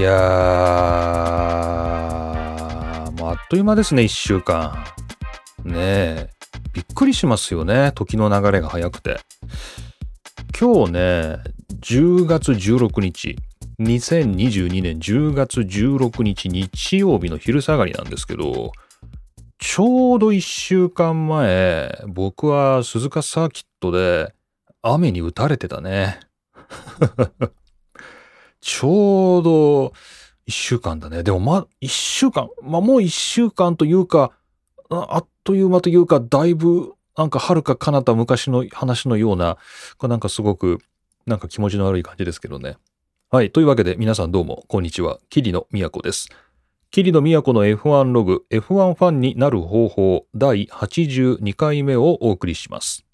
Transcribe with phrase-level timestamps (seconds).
[0.00, 4.82] いやー、もうあっという間ですね、1週間。
[5.62, 6.30] ねえ、
[6.72, 9.20] びっくりしますよね、時の流れが早くて。
[10.58, 11.00] 今日ね、
[11.80, 13.36] 10月16日、
[13.78, 18.72] 2022年10月16日日曜日の昼下がりなんですけど、
[19.58, 24.32] ちょうど1週間前、僕は鈴鹿サーキットで
[24.80, 26.20] 雨に打たれてたね。
[28.60, 29.92] ちょうど
[30.46, 31.22] 一週間だね。
[31.22, 32.48] でもま、一週間。
[32.62, 34.32] まあもう一週間というか、
[34.90, 39.58] あっという間というか、だいぶ、なんか遥か彼方昔の話のような、
[40.02, 40.78] なんかすごく、
[41.26, 42.76] なんか気持ちの悪い感じですけどね。
[43.30, 43.52] はい。
[43.52, 45.18] というわけで皆さんどうも、こんにちは。
[45.28, 46.28] 桐野都です。
[46.90, 53.04] 桐野都の F1 ログ、F1 ファンになる方法、第82回目をお送りします。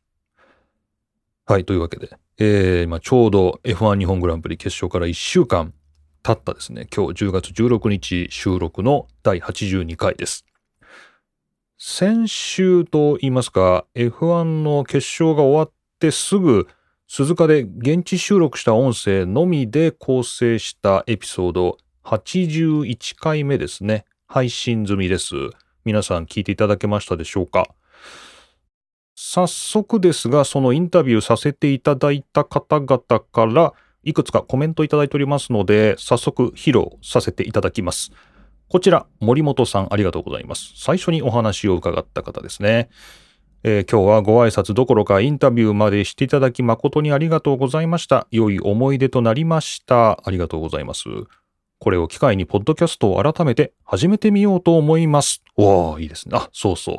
[1.44, 1.66] はい。
[1.66, 5.72] というわけで、えー、まあ、ちょうど F1 日本グランプリ決勝から1週間
[6.22, 10.44] 経ったですね、今日10月16日収録の第82回です。
[11.78, 16.68] 先週と言いますか、F1 の決勝が終わってすぐ、
[17.08, 24.04] 鈴鹿で現地収録した音声のみで構成したエピソード81回目ですね。
[24.26, 25.34] 配信済みです。
[25.84, 27.68] 皆さん聞いていただけましたでしょうか？
[29.18, 33.72] 早速ですが、そのインタビューさせていただいた方々から、
[34.04, 38.12] いくつかコメントいただいておりますので、早速披露させていただきます。
[38.68, 40.74] こちら、森本さんありがとうございます。
[40.76, 42.90] 最初にお話を伺った方ですね。
[43.62, 48.26] えー、今日はご挨拶どころかインタビューまでしていただき誠にありがとうございました。
[48.30, 50.20] 良い思い出となりました。
[50.24, 51.04] ありがとうございます。
[51.78, 55.42] これを機会にポッドキャストを改めて始めてみようと思います。
[55.56, 56.36] わあ、いいですね。
[56.36, 56.96] あ、そうそう。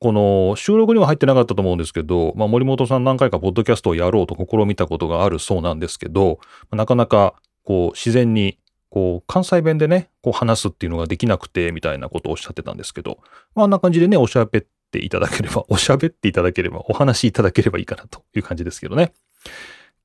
[0.00, 6.40] この収録には入ってなかったと思うんですけど、まあ、森本さん何回かポッドキャストをやろうと試みたことがあるそうなんですけど、
[6.72, 7.34] なかなか
[7.64, 13.18] こう自然にこう関西弁でね、こう話すっていうのができなくてみたいなことをおっしゃってたんですけど、
[13.54, 19.12] まあ、あんな感じでね、おしゃべっていただければ、 おしゃべっていただければ、お話しいただければいいかなという感じですけどね。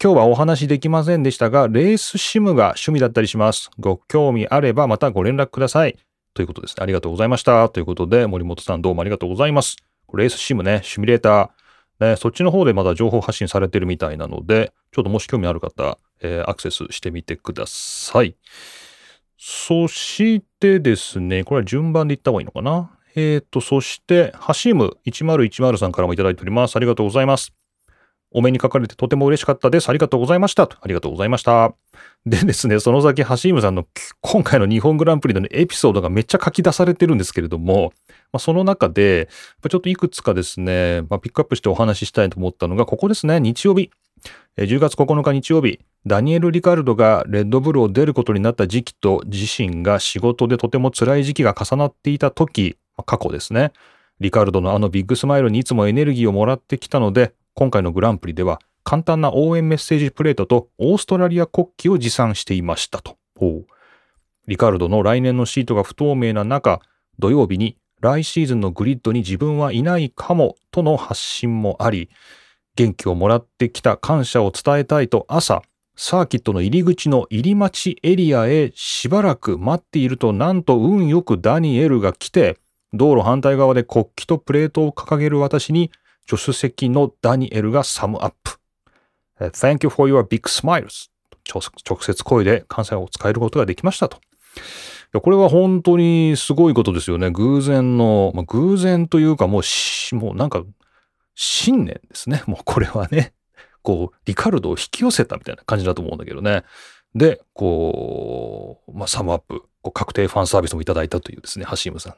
[0.03, 3.71] 今日はお話できませんでしたが、レースシムが趣味だったりします。
[3.79, 5.95] ご興味あればまたご連絡ください。
[6.35, 6.83] ということですね。
[6.83, 7.69] ありがとうございました。
[7.69, 9.77] ということで、森本さんどうもありがとうございます。
[10.13, 18.35] レースシムね、シミュレーター、ね、そっちの方でまだ情報発信されてるみたいなので、ちょっともし興味ある方、えー、アクセスしてみてください。
[19.37, 22.91] そしてですね、これは順番で言った方がいいのかな。
[23.15, 26.75] えっ、ー、と、そして、ハシム1010さんからもいただいております。
[26.75, 27.53] ありがとうございます。
[28.37, 29.87] お目にかかれてとても嬉しかったです。
[29.87, 30.63] ありがとうございました。
[30.63, 31.73] ありがとうございました。
[32.25, 33.87] でですね、その先、ハシームさんの
[34.19, 37.93] 今回の日本グランプリのエピソードがめっちゃ書き出されてるんですけれども、
[38.33, 39.29] まあ、その中で、
[39.69, 43.89] ちょっといくつかですね、まあ、ピックアップしてお話ししたいと思ったのが、ここですね、日曜日。
[44.57, 52.75] 10月9日日曜日、ダニエル・リカルドがレッドブルを出ることになった時期と自身が仕事でとても辛い時期が重なっていた時、
[53.05, 53.71] 過去ですね。
[54.19, 63.17] リカルドのあのビッグスマイルにいつもエネルギーをもらってきたので、今回のグランプリでは簡単な応援メッセージプレートとオーストラリア国旗を持参していましたと。
[64.45, 66.81] リカルドの来年のシートが不透明な中、
[67.17, 72.09] 土曜日に来シーズンのグリッドに自分はいないかもとの発信もあり、
[72.75, 75.61] 元気をもらってきた感謝を伝えたいと朝、
[75.95, 82.57] サーキットの入り口の入り待ちエリアへしばらく待っているとなんと運よくダニエルが来て、
[82.93, 85.89] 道路反対側で国旗とプレートを掲げる私に
[86.27, 88.59] 助手席のダニエルがサムアップ。
[89.39, 91.09] Thank you for your big smiles.
[91.47, 94.19] 直接声で感謝を伝えることができましたと。
[95.21, 97.29] これは本当にすごいことですよね。
[97.29, 100.63] 偶然の、まあ、偶然というかもうもうなんか、
[101.35, 102.43] 信念ですね。
[102.47, 103.33] もうこれはね。
[103.81, 106.63] こう、リカルドを引き寄せたみたいな感じだと思うんだけどね。
[107.13, 112.15] で、こう、まあ、サムアップ、こう確定ファンサービスもいただいたというですね、ハシームさん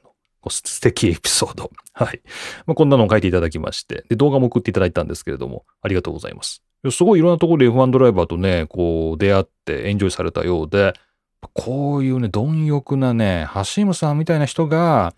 [0.49, 1.71] 素敵エピソード。
[1.93, 2.21] はい。
[2.65, 6.63] まあ、こんなのを書いていただきまして、で、動画も送っていただいたんですけれども、ありがとうございます。
[6.91, 10.94] すごいいろんなところで F1 ドライバーとね、こう、出会ってエンジョイされたようで、
[11.53, 15.13] こういうね、貪欲なね、ハシームさんみたいな人が、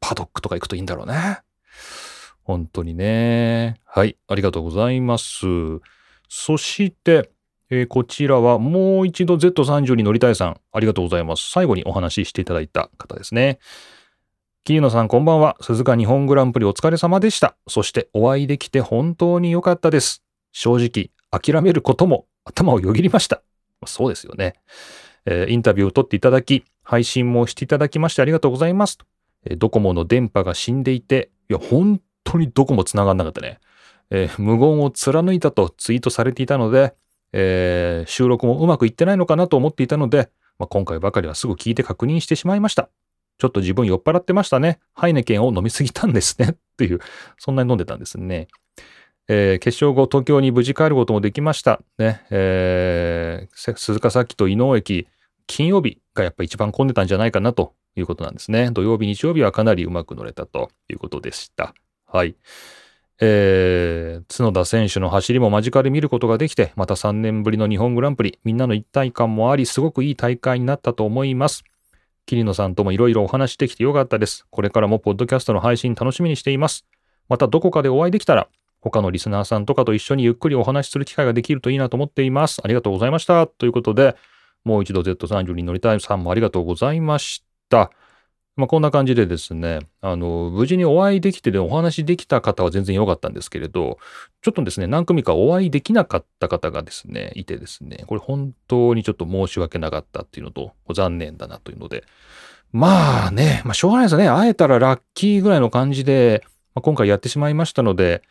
[0.00, 1.40] パドックとか行くといいんだろうね。
[2.44, 3.76] 本当にね。
[3.84, 5.46] はい、ありがとうございます。
[6.28, 7.30] そして、
[7.70, 11.50] えー、こちらはもう一度 Z30 に乗りたいさん、ありがとうございます。
[11.50, 13.58] 最後にお話ししていただいた方ですね。
[14.64, 15.56] 桐野さんこんばんは。
[15.60, 17.56] 鈴鹿日本グランプリお疲れ様でした。
[17.66, 20.22] そしてお会いできて本当に良かったです。
[20.52, 23.42] 正直、諦めることも頭をよぎりました。
[23.86, 24.54] そうですよね。
[25.26, 28.98] えー、インタビューを取っていただき、配信もしていただきましてありがとうございます。
[29.46, 33.58] えー、ドコモの電波が死んでいて、いや、本当にドコモ繋がんなかったね。
[34.10, 36.94] えー、無言を貫いたとツイートされていたので、
[37.32, 40.30] えー、収録もうまくいってないのかなと思っていたので、
[40.60, 42.90] まあ、今回ばかりはすぐ聞いて確認してしまいました。
[43.42, 44.78] ちょっと自分酔っ払ってましたね。
[44.94, 46.50] ハイネケンを飲みすぎたんですね。
[46.54, 47.00] っていう、
[47.38, 48.46] そんなに飲んでたんですね。
[49.26, 51.80] えー、決勝後、東京に無事帰ることもできました。
[51.98, 55.08] ね、えー、鈴鹿崎と伊能駅、
[55.48, 58.70] 金曜日がやっぱ一番混んでたんじゃないかなということなんですね。
[58.70, 61.74] 土曜日、日曜日はかなりうまく乗れたということでした。
[62.06, 62.36] はい。
[63.20, 71.64] えー、角田選手の走りも間近で見ることができて、また3年ぶりの日本グランプリ、みんなの一体感もあり、すごくいい大会になったと思います。
[72.26, 74.46] 桐野さんともいろいろお話できてよかったです。
[74.50, 76.86] これからもポッドキャストの配信楽しみにしています。
[77.28, 78.48] またどこかでお会いできたら、
[78.80, 82.60] 他のリスナーさんとかと一緒にゆっくりお話しする機会ができるといいなと思っています。
[82.64, 83.46] ありがとうございました。
[83.46, 84.16] ということで、
[84.64, 87.90] もう一度 Z32 に乗りたいさんもありがとうございました。
[88.54, 93.96] まあ、こんな感じでですね、あの、無事にお会いできてでお話できた方は全然良かったんですけれど、
[94.42, 102.04] ちょっとですね、何組かお会いできなかった方がですね、いてですね、これ本当にちょっと申し訳なかったっていうのと、残念だなというので、
[102.72, 104.28] まあね、まあしょうがないですよね。
[104.28, 106.42] 会えたらラッキーぐらいの感じで、
[106.74, 108.22] まあ、今回やってしまいましたので、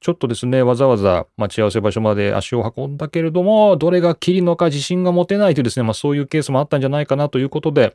[0.00, 7.94] ちょっとですね、わざわざ待ち合わせ場所まで足を運んだけれども、どれが切りのか自信が持てないというですね、まあそういうケースもあったんじゃないかなということで、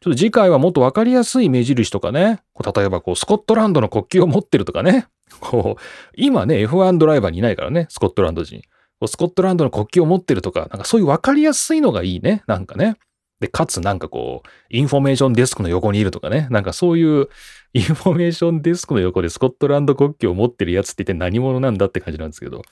[0.00, 5.06] ちょっと次回はもっとわかりやすい目印とかね、こう例えばこうスコットランドの国旗を持ってるとかね、
[5.40, 5.82] こう、
[6.16, 8.62] 今ね、F1 ドライバーにいないからね、スコットランド人。
[9.06, 12.96] スコットランドの国旗を持ってるとか、なんかそういうわかりやすいのがいいね、なんかね。
[13.44, 17.28] で、かつなんかこう、インフォメーションデスクの横にいるとかね、なんかそういう
[17.74, 22.62] インフォメーションデスクの横でスコットランド国旗を持ってるやつって一体何者なんだって感じなんですけど、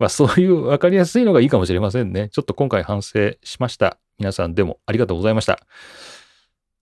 [0.00, 2.30] まあそういうわかりやすいのがいいかもしれませんね。
[2.30, 3.98] ちょっと今回反省しました。
[4.18, 5.60] 皆さんでもありがとうございました。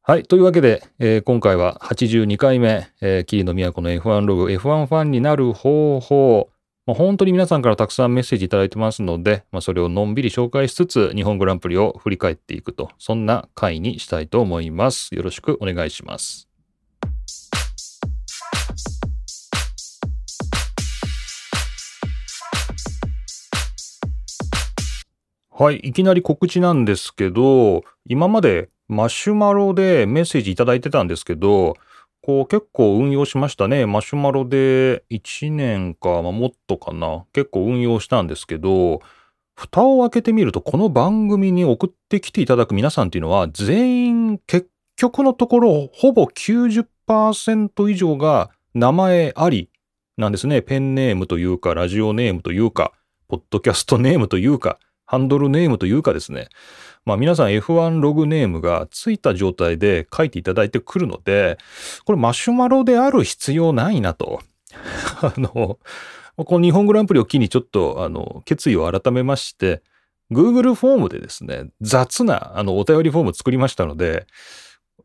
[0.00, 0.22] はい。
[0.22, 6.48] というわけで、えー、今回は82回目、えー、霧の都の F1 ログ、F1 ファンになる方法、
[6.86, 15.12] まあ、本当に皆さんからたくさんメッセージいただいてますので、まあ、それをのんびり紹介しつつ、日本グランプリを振り返っていくと、そんな回にしたいと思います。
[15.12, 16.48] よろしくお願いします。
[25.50, 31.74] はい、いきなり告知なんですけど、今までマシュマロでメッセージいただいてたんですけど、
[32.26, 33.86] こう結構運用しましたね。
[33.86, 37.24] マシュマロで1年か、まあ、もっとかな。
[37.32, 39.00] 結構運用したんですけど、
[39.54, 49.70] 蓋を開けてみると、この番組に送ってきていただく皆さんっていうのは、全員結局のところ、ほぼ90%以上が名前あり
[50.16, 50.62] なんですね。
[50.62, 52.90] ペンネームというか、ラジオネームというか、
[53.28, 56.48] ポッドキャストネームというか、ハンドルネームというかですね。
[57.06, 61.56] まあ皆さん F1 ログネームがついた状態で書いていただいてくるので、
[62.04, 64.42] これマシュマロである必要ないなと。
[65.22, 65.78] あの、
[66.36, 69.82] この日本グランプリを機にちょっと、あの、決意を改めまして、
[70.32, 74.26] Google フォームでですね、雑な、あの、お便りフォーム作りましたので、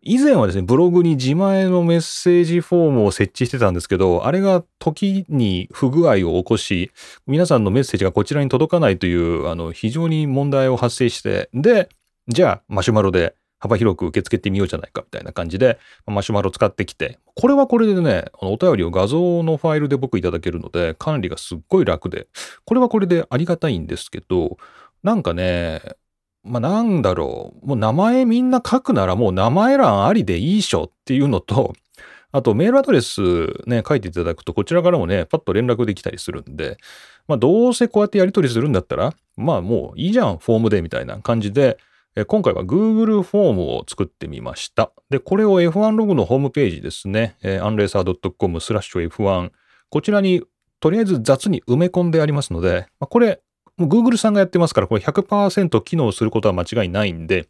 [0.04, 6.92] 以前はですね、ブログに自前のメッセージフォームを設置してたんですけど、あれが時に不具合を起こし、
[7.28, 11.88] 皆さんのメッセージがこちらに届かないという、あの、非常に問題を発生して、で、
[12.28, 15.78] じゃあ、マシュマロで幅広く受け付けてみようじゃないかみたいな感じで、
[16.08, 22.28] マシュマロ使ってきて、これはこれでね、お便りを画像のファイルで僕いただけるので、管理がすっごい楽で、
[22.66, 24.58] これはこれでありがたいんですけど、
[25.04, 25.82] なんかね、
[26.44, 27.68] まあ、なんだろう。
[27.68, 31.74] もう名前みんな書くならもう名前欄ありでいいしょっていうのと、
[32.34, 33.22] あとメールアドレス
[33.68, 36.78] ね、書いていただくとこちらからもね、パッと連絡できたりするんで、
[37.28, 41.78] まあどうせこうやってやり取りするんだったら、まあもういいじゃん、フォームでみたいな感じで、
[42.28, 44.92] 今回は Google フォームを作ってみました。
[45.10, 49.52] で、これを F1 ログのホームページですね、アンレーサー .com スラッシュ F1、
[49.90, 50.44] こちらに
[50.80, 53.42] とりあえず雑に埋め込んでありますので、まあ、これ
[53.82, 57.48] もう Google さんがやってますから、これ100%機能することは間違いないんで、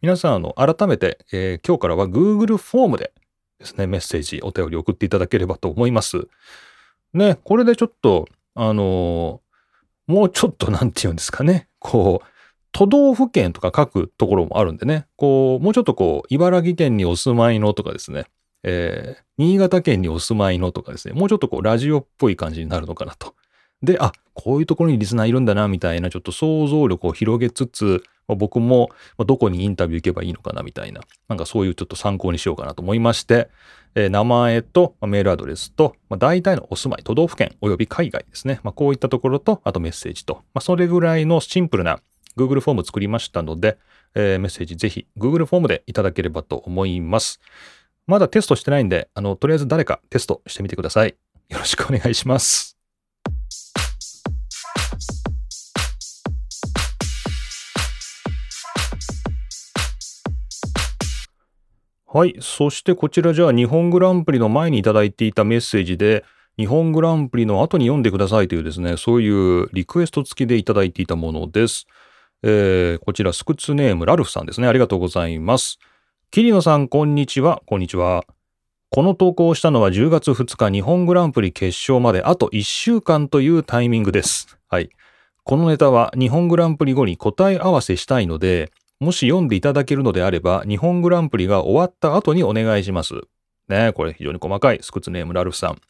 [0.00, 3.12] 皆さん、あの、改めて、えー、今日からは Google フォームで
[3.58, 6.26] ですね、メッセージ、お便り送っていただければと思います。
[7.12, 12.26] ね、これでちょっと、あのー、もうちょっとなんて言うんですかね、こう、
[12.72, 18.24] 都道府県とか書くところもあるんでね、こう、もうちょっとこう、茨城県にお住まいのとかですね、
[18.62, 23.34] えー、新潟県にお住まいのとかですね、もうちょっとこう、ラジオっぽい感じになるのかなと
[23.84, 33.48] で、あ、こういうところにリスナーいるんだな、みたいな、ちょっと想像力を広げつつま、僕もどこにインタビュー行けばいいのかな、みたいな、なんかそういうちょっと参考にしようかなと思いまして、
[33.94, 38.60] えー、名前とまメールアドレスと、まあ、大体のお住まい、都道府県及び海外ですね。
[38.62, 42.00] まあ、こういったところと、あとメッセージと、まあ、それぐらいのシンプルな
[42.36, 43.78] Google フォーム作りましたので、
[44.14, 47.40] えー、メッセージぜひ Google フォームでいただければと思います。
[48.06, 51.16] まだテストしてないんで、あの、とりあえず誰かテストしてみてください。
[51.48, 52.83] よろしくお願いします。
[62.14, 62.36] はい。
[62.40, 66.24] そしてこちらじゃあ日本グランプリの前にいただいていたメッセージで、
[66.56, 71.88] 日本グランプリの後に読んでくださいというですね、そういうリクエスト付きでいただいていたものです。
[72.44, 74.68] えー、こちらスクツネームラルフさんですね。
[74.68, 75.80] ありがとうございます。
[76.30, 77.62] 桐野さん、こんにちは。
[77.66, 78.24] こんにちは。
[78.90, 84.56] この投稿をしたのは10月2日日本グランプリ決勝まであと1週間というタイミングです。
[84.68, 84.88] はい。
[85.42, 88.70] このネタは日本グランプリ後に答え合わせしたいので、
[89.00, 93.14] もし読んでいただけるのであれば、日本グランプリが終わった後にお願いします。
[93.68, 95.80] ねこれ非常に細かいスクツネームラルフさん。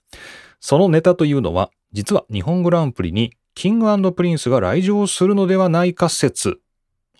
[0.61, 6.61] そのネタというのは、実は日本グランプリにキングプリンスが来場するのではないか説。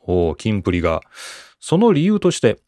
[0.03, 1.01] おー、キンプリが。
[1.61, 2.59] その理由として、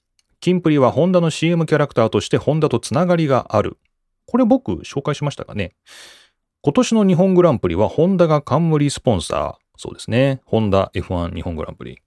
[0.40, 3.78] キンプリはホンダの CM キャラクターとしてホンダとつながりがある。
[4.26, 5.72] これ僕紹介しましたかね。
[6.62, 9.54] 今年の日本グランプリはホンダが冠スポンサー。
[9.76, 10.40] そうですね。
[10.44, 11.98] ホンダ F1 日本グランプリ。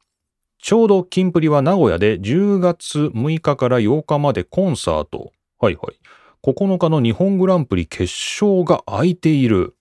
[0.62, 5.32] ちょうどキンプリは名古屋で10月6日から8日までコンサート。
[5.60, 6.00] はいはい。
[6.44, 9.76] 9日の日本グランプリ決勝が空いている。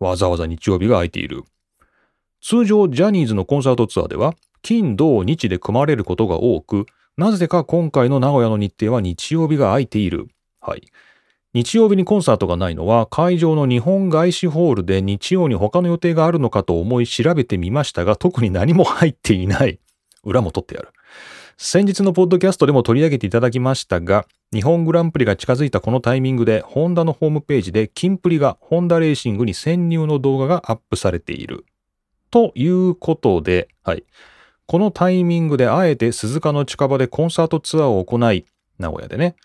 [0.00, 1.44] わざわざ日曜日が空いている。
[2.42, 6.86] 通常ジャニーズのコンサートツアーでは金土日で組まれることが多く、
[7.16, 10.26] なぜか今回の名古屋の日程は日曜日が空いている。
[10.60, 10.82] はい。
[11.54, 19.78] 日曜日にコンサートがないのは会場の日本外資ホールで日曜に他の予定があるのかと思い調べてみましたが特に何も入っていない。
[20.24, 20.88] 裏も取ってやる。
[21.56, 31.64] 先日のポッドキャストでも取り上げていただきましたが、日本グランプリが近づいたこのタイミングで、ホンダのホームページで、キンプリがホンダレーシングに潜入の動画がアップされている。
[32.30, 34.04] ということで、はい。
[34.66, 38.46] このタイミングであえて鈴鹿の近場でコンサートツアーを行い、
[38.78, 39.36] 名古屋でね、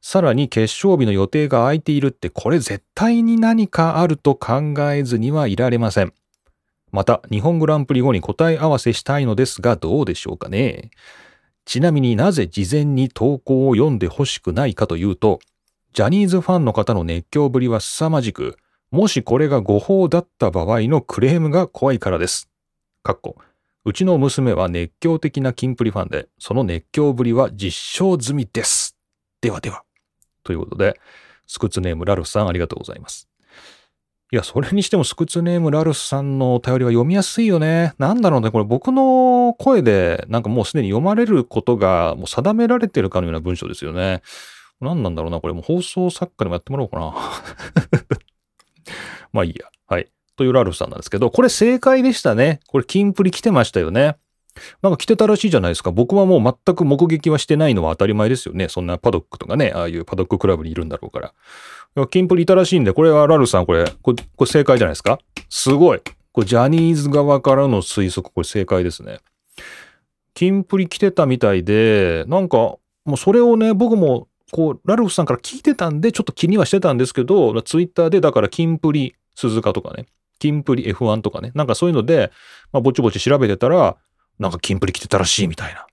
[0.00, 6.12] さらに決勝日の予定が空いているって、これ絶対に何かあると考えずにはいられません。
[6.90, 10.90] また、日本グランプリ後に答え合わせしたいのですが、どうでしょうかね。
[11.64, 15.38] ちなみになぜ事前に投稿を読んでほしくないかというと、
[15.92, 18.56] ジャニーズファンの方の熱狂ぶりは凄まじく、
[18.90, 22.48] もしこれが誤報だった場合のクレームが怖いからです。
[23.02, 23.36] かっこ、
[23.84, 28.96] うちの娘は熱狂的なキンプリファンで、その熱狂ぶりは実証済みです。
[29.40, 29.84] ではでは。
[30.44, 30.98] ということで、
[31.46, 33.27] スクツネームラルフさんありがとうございます。
[34.30, 37.94] いや、それにしてもスクツネームラルスさんのお便りは読みやすいよね。
[37.98, 44.20] なんだろうね、これ僕の声でなんかもうすでに読まれることがもう定められてるかのような文章ですよね。
[44.82, 47.14] 何なんだろうな、これもう放送作家でもやってもらおうかな。
[49.32, 49.66] まあいいや。
[49.86, 50.10] はい。
[50.36, 52.60] というラルフさんなんですけど、これ正解でしたね。
[52.68, 54.16] これキンプリ来てましたよね。
[54.82, 55.90] なんか来てたらしいじゃないですか。
[55.92, 58.68] 僕はもう全く目撃はしてないのは当たり前ですよね。
[58.68, 61.32] そんなパドックとかね、ああいうパドッククラブにいるんだろうか
[61.96, 62.06] ら。
[62.08, 65.18] キンプリいたらしいんで、これはラルさん、これ、これ正解じゃないですか？
[65.48, 66.00] すごい。
[66.32, 69.18] これジャニーズ側からの推測、これ正解ですね。
[70.34, 72.80] キンプリ来てたみたいで、なんか、も
[73.14, 80.06] うそれをね、僕も、こう、ラルフさんから聞いてたんで、ちょっと気にはしてたんですけど、ツイッターで、だからキンプリ鈴鹿とかね、
[80.38, 82.30] キンプリ F1 とかね、なんかそういうので、
[82.72, 83.96] まあ、ぼちぼち調べてたら、
[84.38, 85.86] なんかキンプリ来てたらしいみたいな。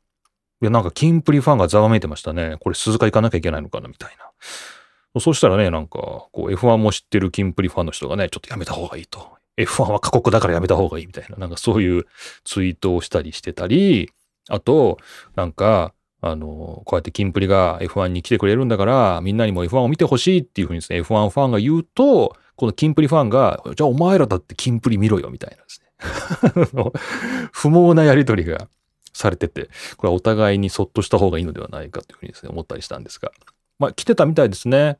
[0.61, 2.57] いや、なんかキンプリファンがざわめいてましたね。
[2.59, 5.19] これ鈴鹿行かなきゃいけないのかなみたいな。
[5.19, 9.35] そうしたらね、なんか、こう F1 も知ってるキンプリファンの人がね、ちょっとやめた方がいいと。
[9.57, 12.05] F1 は過酷だからやめた方がいいみたいな、なんかそういう
[12.43, 14.11] ツイートをしたりしてたり、
[14.49, 14.97] あと、
[15.35, 25.84] なんか、あの、こうやってキンプリが F1 に来てくれるんだから、みんなにも F1 を見てほしいっていうふうにですね、F1 ファンが言うと、このキンプリファンが、じゃあお前らだってキンプリ見ろよみたいなですね。
[27.51, 28.67] 不毛なやりとりが
[29.13, 33.31] されてて、これはお互いにそっとした方がいいのではないかというふうにですね、思ったりしたんですが。
[33.79, 34.97] まあ、来てたみたいですね。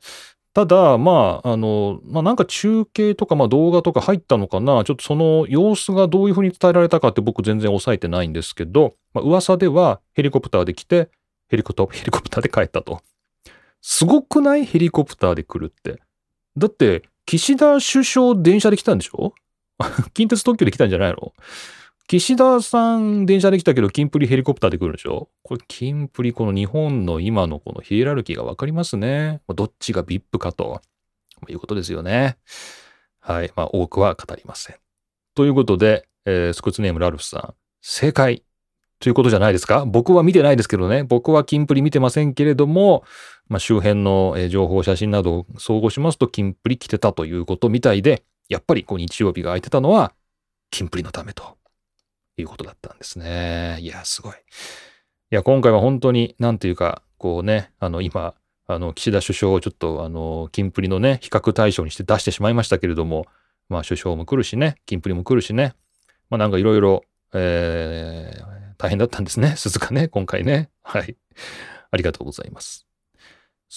[0.54, 11.10] ただ、まあ、あの、まあ、なんか中継とか、まあ、動画とか入ったのかな、ちょっとその様子がどういうふうに伝えられたかって僕全然押さえてないんですけど、まあ、噂ではヘリコプターで来て、
[11.48, 13.02] ヘリコプター、 ヘリコプターで帰ったと。
[13.82, 14.64] すごくない？
[14.64, 16.00] ヘリコプターで来るって。
[16.56, 19.34] だって、岸田首相電車で来たんでしょ？
[20.14, 21.32] 近鉄特急で来たんじゃないの？
[22.08, 25.28] 岸田さん電車で来たけど、キンプリヘリコプターで来るんでしょ？
[25.42, 29.40] これ、キンプリ、この日本の今のこのヒエラルキーがわかりますね。
[29.54, 30.80] どっちが VIP かと
[31.48, 32.36] いうことですよね。
[33.18, 33.50] はい。
[33.56, 34.76] まあ、多くは語りません。
[35.34, 38.44] ということで、えー、スクツネームラルフさん、正解
[39.00, 39.84] ということじゃないですか？
[39.84, 41.02] 僕は見てないですけどね。
[41.02, 43.02] 僕はキンプリ見てませんけれども、
[43.48, 50.12] まあ、周辺の情報、写真などを総合しますと、キンプリ来てたということみたいで、やっぱりこう日曜日が空いてたのは、
[50.70, 51.56] キンプリのためと
[52.36, 53.78] いうことだったんですね。
[53.80, 54.32] いや、すごい。
[54.32, 54.36] い
[55.30, 58.34] や、今回は本当に、なんていうか、こうね、あの、今、
[58.66, 63.26] あの、岸田首相をちょっと、あの、キンプリのね、比較対象にして出してしまいましたけれども、
[63.68, 65.74] まあ、首相も来るしね、キンプリも来るしね、
[66.30, 70.70] まあ、なんかいろいろ、大変だったんですね、鈴鹿ね、今回ね。
[70.82, 71.16] はい。
[71.90, 72.85] ありがとうございます。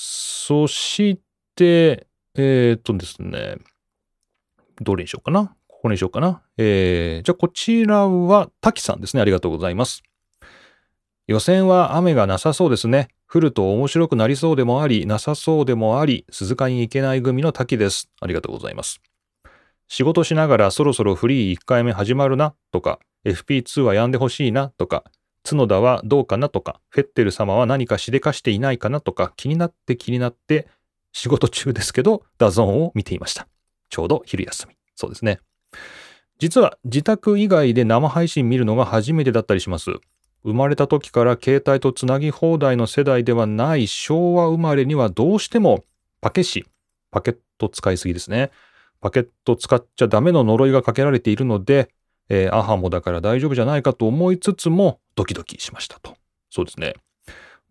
[0.02, 1.20] そし
[1.56, 3.58] て、えー、っとですね、
[4.80, 5.58] どれにしようかな？
[5.68, 6.42] ここにしようかな？
[6.56, 9.22] えー、じゃあこちらは滝さんですね。
[9.22, 10.02] ありがとうございます。
[11.28, 13.10] 予選は雨がなさそうですね。
[13.28, 18.10] 降ると面白くなりそうでもあり、なさそうでもあり、鈴鹿に行けない組の滝です。
[18.22, 19.02] ありがとうございます。
[19.90, 25.04] 仕事しながらそろそろフリー1回目始まるなとか、FP2 はやんでほしいなとか、
[25.50, 30.68] 角田はどうかなとか、フェッテル様は何かしでかしていないかなとか、気になって気になって、
[31.12, 33.48] 仕事中ですけど、 DAZN を見ていました。
[33.90, 34.76] ちょうど昼休み。
[34.96, 35.40] そうですね。
[36.38, 39.92] 実は自宅以外で生配信見るのが初めてだったりします。
[40.44, 45.84] 生まれた時から携帯とつなぎ放題の世代ではない昭和生まれにはどうしても
[46.22, 46.66] パケシ、
[47.12, 48.52] パケット使いすぎですね。
[49.02, 51.90] パケット使っちゃダメの呪いがかけられているので、
[52.30, 56.16] えー ahamo だから大丈夫じゃないかと思いつつもドキドキしましたと。
[56.50, 56.94] そうですね。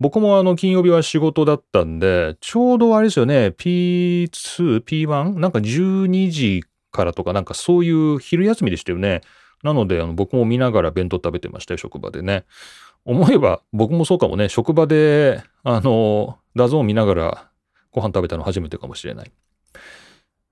[0.00, 5.38] 僕もあの金曜日は仕事だったんで、ちょうどあれですよね、P2、P1?
[5.38, 9.23] なんか12時からとかなんかそういう昼休みでしたよね。
[9.65, 12.45] なのであの僕も見ながら弁当食べてましたよ、職場でね。
[13.05, 17.50] 思えば僕もそうかもね、職場であの、 DAZN 見ながら
[17.91, 19.33] ご飯食べたの初めてかもしれない。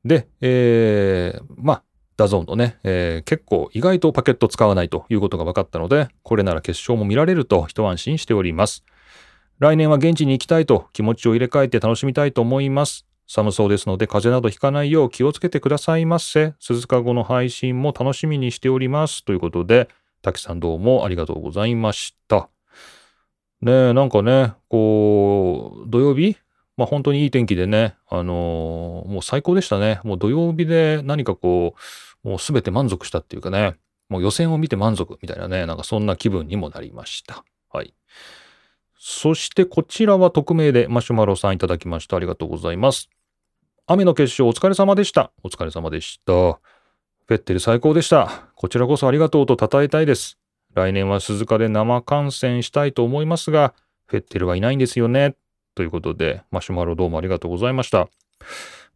[0.05, 1.83] で、えー、まあ、
[2.17, 8.85] DAZN のね、えー結構意外とパケット使わないということが分かったので、これなら決勝も見られると一安心しております。
[9.59, 13.07] 来年は現地に行きたいと気持ちを入れ替えて楽しみたいと思います。
[13.27, 16.55] 寒そうですので風邪などひかないよう気をつけてくださいませ。
[16.61, 19.25] 鈴鹿後の配信も楽しみにしております。
[19.25, 19.89] ということで、
[20.23, 22.49] 滝さんどうもありがとうございました。
[23.63, 26.37] ねえ、なんかね、こう、土曜日？
[26.77, 30.01] まあ本当にいい天気でね、あのーもう最高でしたね。
[30.05, 31.81] もう土曜日で何かこう、
[32.27, 33.77] もうすべて満足したっていうかね、
[34.09, 37.45] もう予選を見て満足みたいなね、なんかそんな気分にもなりました。
[37.73, 37.95] はい。
[38.99, 42.17] そしてこちらは匿名でマシュマロさんいただきました。
[42.17, 43.09] ありがとうございます。
[43.87, 45.31] 雨の決勝お疲れ様でした。
[45.45, 46.33] お疲れ様でした。
[46.33, 48.49] フェッテル最高でした。
[48.57, 50.37] こちらこそありがとうと称えたいです。
[50.75, 53.73] 来年は鈴鹿で生観戦したいと思いますが、
[54.07, 55.37] フェッテルはいないんですよね。
[55.77, 58.09] ということで、マシュマロどうもありがとうございました。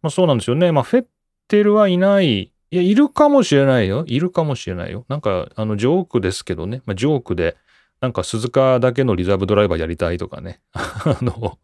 [0.03, 0.73] まあそうなんですよね。
[0.73, 1.07] まあフェッ
[1.47, 2.51] テルはいない。
[2.73, 4.05] いや、いるかもしれないよ。
[4.07, 5.05] いるかもしれないよ。
[5.09, 6.83] なんか、あの、ジョークですけどね。
[6.87, 7.57] まあジョークで、
[8.01, 10.61] なんか鈴鹿だけのリザーブドライバーやりたいとかね。
[10.73, 11.59] あの、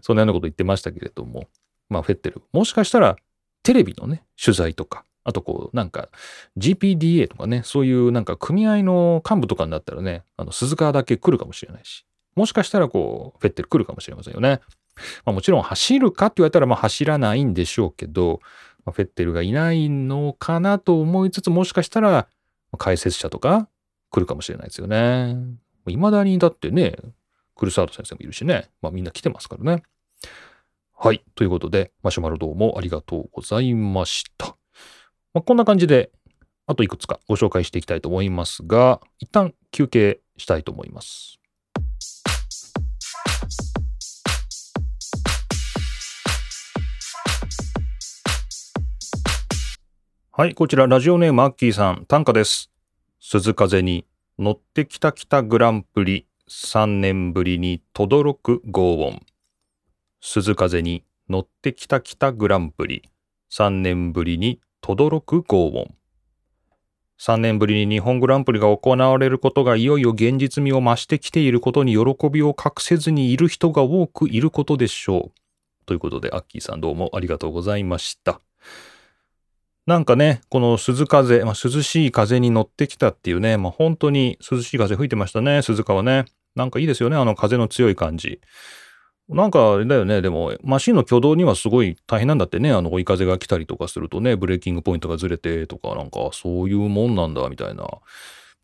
[0.00, 1.48] そんなようなこと言ってましたけれども。
[1.88, 2.40] まあフェッテル。
[2.52, 3.16] もしかしたら、
[3.64, 6.08] テレビのね、取材とか、あとこう、なんか
[6.56, 12.06] GPDA とかね、そういうなんか組合の幹部とかになったらね、あの、鈴鹿だけ来るかもしれないし。
[12.36, 14.60] もしかしたらこう、フェッテル来るかもしれませんよね。
[15.24, 18.40] まあ、もちろん走るかって言われたらまあ走らないんでしょうけど、
[18.84, 22.28] まあ、フェッテルがいないのかなと思いつつ、もしかしたら
[22.78, 23.68] 解説者とか
[24.10, 25.36] 来るかもしれないですよね。
[25.88, 26.96] いまだにだってね、
[27.56, 29.82] クルサード先生もいるしね、まあみんな来てますからね。
[30.96, 31.22] はい。
[31.34, 34.56] ということで、マシュマロどうもありがとうございました。
[35.34, 36.10] まあ、こんな感じで、
[36.66, 41.38] あといくつかご紹介していきたいと思いますが、一旦休憩したいと思います。
[50.36, 52.68] はい、こちらラジオネームアッキーさん、短歌です。
[53.20, 54.04] 鈴風に
[54.36, 59.22] 乗ってきたきたグランプリ3年ぶりに轟く轟音。
[60.20, 63.08] 鈴風に乗ってきたきたグランプリ
[63.52, 65.94] 3年ぶりに轟く轟音。
[67.20, 75.32] 3年ぶりに日本グランプリが行われることがいよいよ現実味を増してきていることに喜びを隠せずにいる人が多くいることでしょう。
[75.86, 78.40] ということで、アッキーさんどうもありがとうございました。
[79.86, 86.24] なんかね、この鈴風、まあ、涼しい風に乗ってきたっていうね、まあ、本当に涼しい風吹いてましたね、鈴鹿はね。
[86.54, 88.40] なんかいいですよね、あの風の強い感じ。
[89.28, 97.84] なんかあれだよね、でも、マシンの挙動にはすごい大変なんだってね、あの追い風が来たりとかするとね、ブレーキングポイントがずれてとか、なんかそういうもんなんだ、みたいな。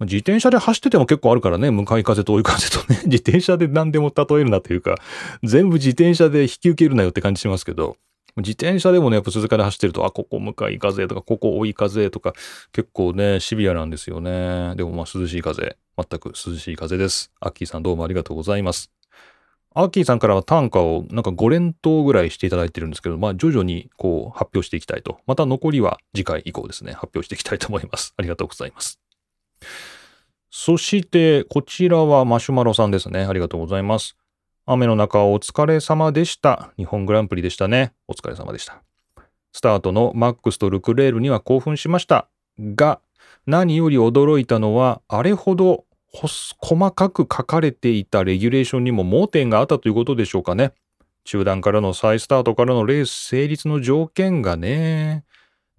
[0.01, 4.97] 自転車で走ってても結構あるからね、向かい風と追い風とね、 自転車で何でも例えるなというか、
[5.43, 7.97] 全部自転車で引き受けるなよって感じしますけど、
[8.37, 12.33] 自転車でもね、やっぱ鈴鹿で走ってると、あ、ここ向かい風とか、ここ追い風とか、
[12.73, 14.75] 結構ね、シビアなんですよね。
[14.77, 17.33] でもまあ涼しい風、全く涼しい風です。
[17.41, 18.91] アッキーさんどうもありがとうございます。
[19.73, 25.21] アッキーさんからは単価をなんか5連投ぐらいしていただいてるんですけど、まあ徐々にこう発表していきたいと。
[25.27, 28.13] また残りは次回以降ですね、発表していきたいと思います。
[28.19, 28.99] ありがとうございます。
[30.51, 33.25] そして、こちらはマシュマロさんですね。
[33.25, 34.17] ありがとうございます。
[34.73, 36.73] 雨の中お疲れ様でした。
[36.77, 37.93] 日本グランプリでしたね。
[38.07, 38.81] お疲れ様でした。
[39.53, 42.29] スタートのマックスとルクレールには興奮しました。
[42.57, 43.01] が、
[43.49, 50.73] 何より驚いたのは、あれほど細かく書かれていたレギュレーションにも盲点があったということでしょうかね。
[51.25, 55.25] 中断からの再スタートからのレース成立の条件がね、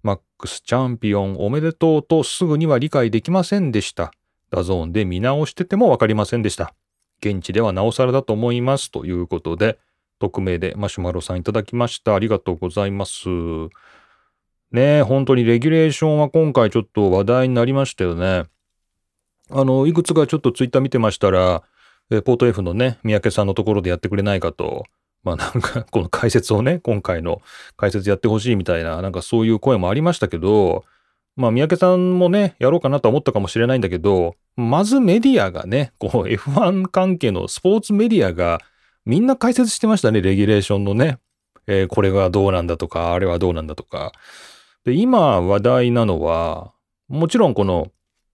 [0.02, 4.12] マックスチャンピオンおめでとうとすぐには理解できませんでした。
[4.50, 6.74] DAZN で見直しててもわかりませんでした。
[7.24, 8.90] 現地ではなおさらだと思います。
[8.90, 9.78] ということで、
[10.18, 12.14] 匿名でマシュマロさんいただきました。
[12.14, 13.28] ありがとうございます。
[14.72, 18.44] ねえ、本当にレギュレーションは今回ちょっと話題になりましたよね。
[19.50, 21.62] あの、いくつかちょっとツイッター見てましたら、
[22.10, 24.84] えポート F のね、三宅さんのところでやってくれないかと、
[25.22, 27.42] まあなんか、この解説をね、今回の
[27.76, 30.84] 解説やってほしいみたいな、なんかそういう声もありましたけど、
[31.36, 38.60] まあ三宅さんもね、やろうかなと思ったかもしれないんだけど、まずメディアがね、こう F1 関係のスポーツメディアが
[39.04, 41.18] みんな解説してましたね、レギュレーションのね。
[41.66, 44.12] えー、これはどうなんだとか、あれはどうなんだとか。
[44.84, 46.72] で、今話題なのは、
[47.08, 47.88] もちろんこの、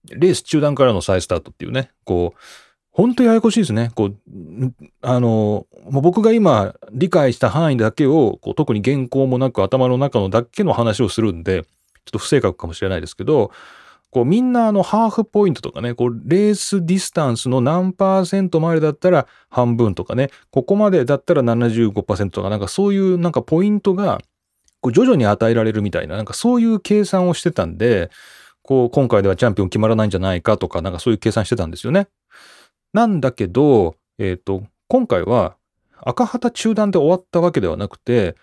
[0.05, 2.39] レース中段からの再スタートっていうね、こう、
[2.91, 3.91] 本当ややこしいですね。
[3.93, 4.15] こう、
[5.01, 11.65] あの、もう僕が今理解した範囲だけを、こう特に原稿もなく頭の中のだけの話をするんで、
[12.05, 13.51] ちょっと不正確かもしれないですけど、
[14.11, 24.19] こうみんなあのハーフポイントとかね、こうレースディスタンスの何パーセントまでだったら半分とかね、ここまでだったら75%とかなんかそういうなんかポイントが
[24.81, 28.09] こう徐々に与えられるみたいな、なんかそういう計算をしてたんで、
[28.63, 32.07] こう、今回ではチャンピオン決まらないんじゃないかとか、なんかそういう計算してたんですよね。
[32.93, 35.55] なんだけど、えっ、ー、と、今回は
[35.97, 38.35] 赤旗中断で終わったわけではなくて、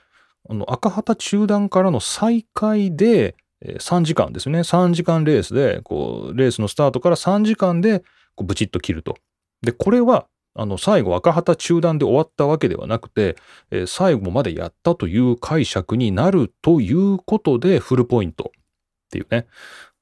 [0.49, 3.35] あの赤旗中断からの再開で、
[3.75, 4.61] 3時間ですね。
[4.61, 8.01] 3時間レースで、こう、レースのスタートから3時間で、
[8.35, 9.17] こう、ブチッと切ると。
[9.63, 13.37] で、これは、あの、最後赤旗中断で終わったわけではなくて、
[13.71, 19.47] えー、最後までやったという解釈になるということでフルポイントっていうね。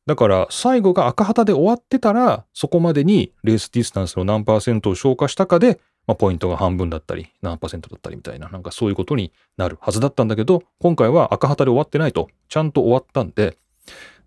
[0.07, 13.57] だから最後が赤旗で終わってたらそこまでにレースディスタンスの何パーセントを消化したかで、まあ、ポイントが半分だったり何パーセントだったりみたいななんかそういうことになるはずだったんだけど今回は赤旗で終わってないとちゃんと終わったんで、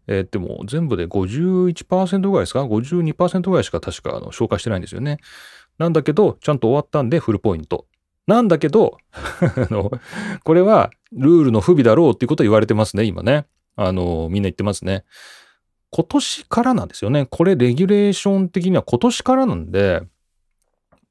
[0.08, 5.20] えー、でも全部で51%ぐらいですか？52%ぐらいしか確かあの消化してないんですよね。
[5.78, 7.86] なんだけど、ちゃんと終わったんでフルポイント。
[8.26, 9.92] なんだけど、 あの、
[10.44, 13.46] これはルールの不備だろうっていうことを言われてますね、今ね。
[13.76, 15.06] あの、みんな言ってますね。
[15.92, 17.28] 今年からなんですよね。
[17.30, 20.02] これ、レギュレーション的には今年からなんで、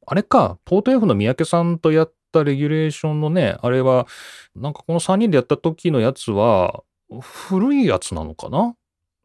[0.07, 4.07] あれか、ポート F の三宅さんとやったレギュレーションのね、あれは、
[4.55, 6.83] なんかこの3人でやった時のやつは、
[7.21, 8.75] 古いやつなのかな？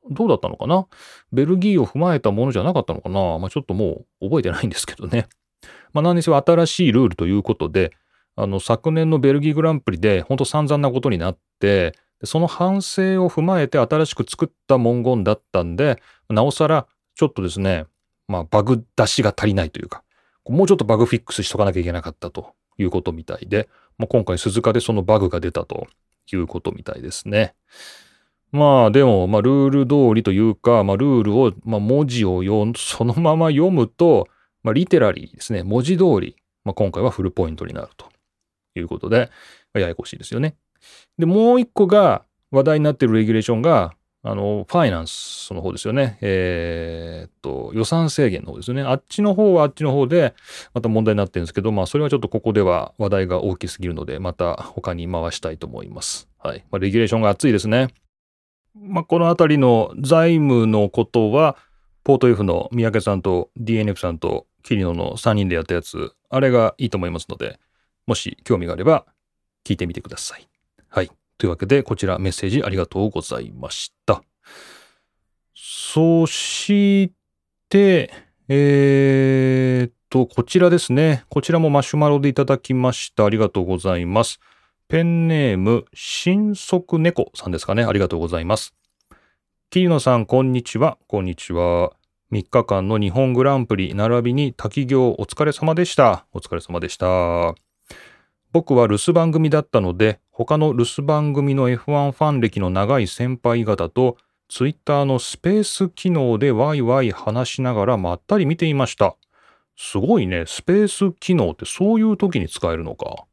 [0.10, 0.88] どうだったのかな？
[1.32, 3.38] ベルギーを踏まえたものじゃなかったのかな？
[3.39, 5.28] まあちょっともう覚えてないんですけどね。
[5.94, 7.91] まあ何にせよ新しいルールということで、
[8.36, 17.86] あの昨年のベルギーグランプリで本当散々なことになって、その反省を踏まえて新しく作った文言だったんで、なおさらちょっとですね、
[18.28, 20.04] まあバグ出しが足りないというか、
[20.47, 25.88] もうちょっとバグフィックスしとかなきゃいけなかったということみたいで、まあ、今回鈴鹿でそのバグが出たと
[26.32, 27.54] いうことみたいですね。
[28.51, 34.27] まあでも、まあルール通りというか、まあルールを、まあ文字を読そのまま読むと、
[34.63, 38.08] まあリテラリーですね、文字通り、まあ今回はフルポイントになると
[38.75, 39.30] いうことで、
[39.73, 40.56] ややこしいですよね。
[41.17, 46.19] で、もう一個が話題になっているレギュレーションが、あの、ファイナンスの方ですよね。
[46.21, 48.84] えー、っと、予算制限の方ですよね。
[48.84, 50.36] あっちの方はあっちの方で、
[50.75, 56.29] また問題になってるんですけど、まあ、それはちょっとここでは話題が大きすぎるので、また他に回したいと思います。
[56.38, 56.63] はい。
[56.69, 57.88] まあ、レギュレーションが熱いですね。
[58.75, 61.57] まあ、このあたりの財務のことは、
[62.03, 67.60] ポート F の三宅さんと DNF さんとキリノの3人でやったやつ、あれがいいと思いますので、
[68.05, 69.05] もし興味があれば
[69.65, 70.47] 聞いてみてください。
[70.89, 71.12] はい。
[71.41, 74.21] というわけで、こちらメッセージありがとうございました。
[75.56, 77.12] そし
[77.67, 78.13] て、
[78.47, 81.23] えー、っと、こちらですね。
[81.30, 83.25] こちらもマシュマロでいただきました。
[83.25, 84.39] ありがとうございます。
[84.88, 87.86] ペンネーム、新足猫さんですかね。
[87.86, 88.75] ありがとうございます。
[89.71, 90.99] 桐野さん、こんにちは。
[91.08, 91.93] こんにちは。
[92.32, 96.27] 3日間の日本グランプリ並びに滝行お疲れ様でした。
[96.34, 97.56] お疲れ様でした。
[98.51, 104.17] 僕は留守番組だったので、他の留守番組の F1 ファン歴の長い先輩方と、
[104.49, 109.15] ツイッターのスペース機能でワイワイ話しながらまったり見ていました。
[109.77, 110.45] すごいね。
[110.47, 113.25] スペース機能ってそういう時に使えるのか。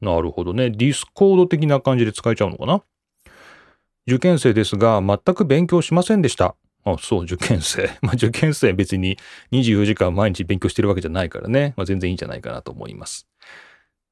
[0.00, 0.70] なるほどね。
[0.70, 2.82] Discord 的な感じで使えちゃうのかな
[4.06, 6.54] 受験生ですが、全く勉強しませんでした。
[6.84, 7.90] あ、そう、受験生。
[8.02, 9.18] まあ、受験生別に
[9.50, 11.74] 24時間毎日勉強してるわけじゃないからね。
[11.76, 13.28] まあ、全然いいんじゃないかなと思います。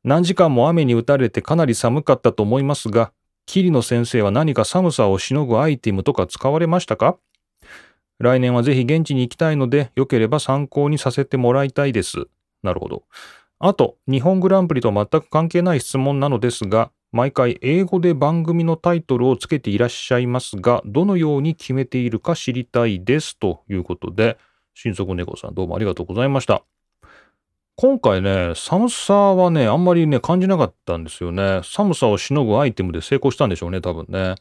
[0.05, 3.13] 何時間も雨に打たれてかなり寒かったと思いますが、
[3.47, 7.19] 桐野先生は何か寒さをしのぐアイテムとか使われましたか？
[8.19, 12.27] 来年はぜひ現地に行きたいので、よければ参考にさせてもらいたいです。
[12.63, 13.05] なるほど。
[13.59, 24.39] あと、日本グランプリと全く関係ない質問なのですが、毎回英語で番組のタイトルをつけていらっしゃいますが、どのように決めているか知りたいですということで、
[24.75, 26.63] 新足猫さんどうもありがとうございました。
[27.81, 31.63] 今回ね、寒さはね、あんまりね、感じなかったんですよね。
[31.65, 34.35] 寒さをしのぐアイテムで成功したんでしょうね、多分ね。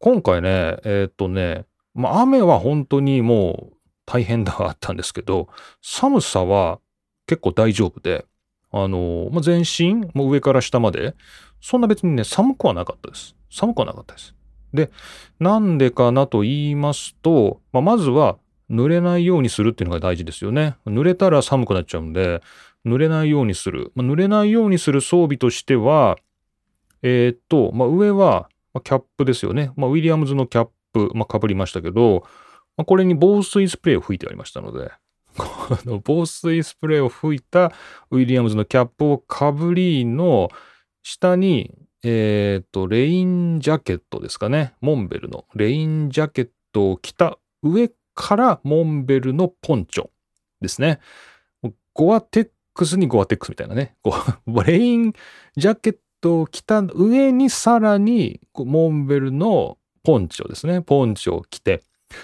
[0.00, 3.76] 今回ね、えー、っとね、まあ、雨は本当にもう
[4.06, 5.46] 大変だあったんですけど、
[5.82, 6.80] 寒さは
[7.28, 8.26] 結構大丈夫で、
[8.72, 11.14] あの、まあ、全身、も上から下まで、
[11.60, 13.36] そんな別にね、寒くはなかったです。
[13.52, 14.34] 寒くはなかったです。
[14.74, 14.90] で、
[15.38, 18.36] なんでかなと言いますと、まあ、まずは
[18.72, 20.76] 濡れないようにするっていうのが大事ですよね。
[20.86, 22.42] 濡れたら寒くなっちゃうんで、
[22.86, 23.92] 濡れないようにする。
[23.94, 26.16] まあ、濡れないようにする装備としては、
[27.02, 28.48] えー、っと、まあ、上は
[28.82, 29.72] キャップですよね。
[29.76, 32.24] まあ、ウィリアムズのキャップ、まあ、被りましたけど、
[32.76, 34.90] まあ、これに防水スプレーを吹いてありましたので、
[35.36, 37.72] この防水スプレーを吹いた
[38.10, 40.50] ウィリアムズのキャップをかぶりの
[41.02, 44.74] 下に、えっ、と、レインジャケットですかね。
[44.80, 50.08] モンベルのレインジャケットを着た上からモンベルのポンチョ
[50.60, 51.00] ですね。
[51.94, 53.96] ゴアテックスにゴアテックスみたいなね。
[54.02, 54.14] こ
[54.46, 55.12] う レイン
[55.56, 60.82] ジャケットを着た上にさらにモンベルのポンチョですね。
[60.82, 61.82] ポンチョを着て。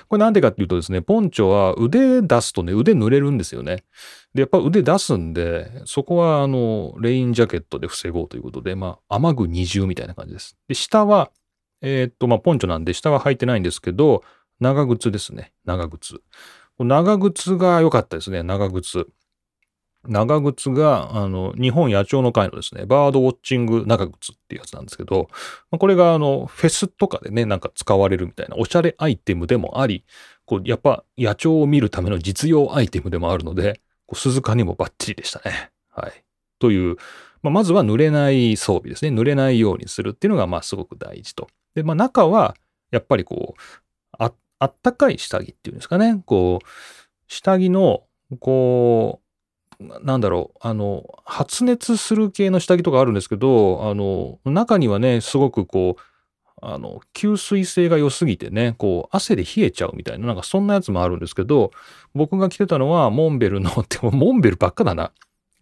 [0.09, 3.85] これなんでかっていうとですね、ポンチョは腕出すとね、腕濡れるんですよね。
[4.35, 10.57] で、やっぱ腕出すんで、そこはあの、レインジャケットで防ごうということで、まあ、雨具二重みたいな感じです。
[10.69, 11.31] で、下は、
[11.81, 14.23] えー、っと、まあ、ポンチョなんで、下は履いてないんですけど、
[14.61, 15.53] 長靴ですね。
[15.65, 16.21] 長靴。
[16.79, 18.43] 長靴が良かったですね。
[18.43, 19.07] 長靴。
[20.07, 25.29] 長靴が、あの、日本野鳥の会のですね、バードウォッチング長靴っていうやつなんですけど、
[25.71, 30.05] これがあの、フェスとかでね、なんか使われるみたいなおしゃれアイテムでもあり、
[30.45, 35.71] こう、やっぱ野鳥を見るための実用アイテムでもあるので、こう鈴鹿にもバッチリでしたね。
[35.91, 36.25] はい。
[36.59, 36.97] という、
[37.43, 39.11] まあ、まずは濡れない装備ですね。
[39.11, 41.49] 濡れないようにするっていうのが、まあ、すごく大事と。
[41.75, 42.55] で、まあ、中は、
[42.91, 43.61] やっぱりこう、
[44.19, 46.23] あ、あったかい下着っていうんですかね。
[46.27, 46.67] こう、
[47.27, 48.05] 下着の、
[48.41, 49.21] こ
[49.81, 56.01] う、なんだろう、あの、発熱する系の下着とかあるんですけど、あの、中にはね、すごくこう、
[56.61, 61.71] あの、吸水性が良すぎてね、こう、汗で冷えちゃうみたいな、なんかそんなやつもあるんですけど、
[62.15, 65.13] 僕が着てたのは、モンベルの、で もモンベルばっかだな。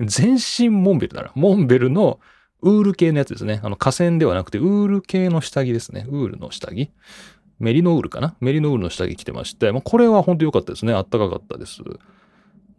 [0.00, 1.32] 全身モンベルだな。
[1.34, 2.20] モンベルの
[2.62, 3.60] ウール系のやつですね。
[3.62, 6.06] あの、河川ではなくて、ウール系の下着ですね。
[6.08, 6.90] ウールの下着。
[7.58, 8.36] メリノウールかな？
[8.40, 10.92] メリノウールの下着着てまして、まあ、これは本当良かったですね。
[10.92, 11.82] あったかかったです。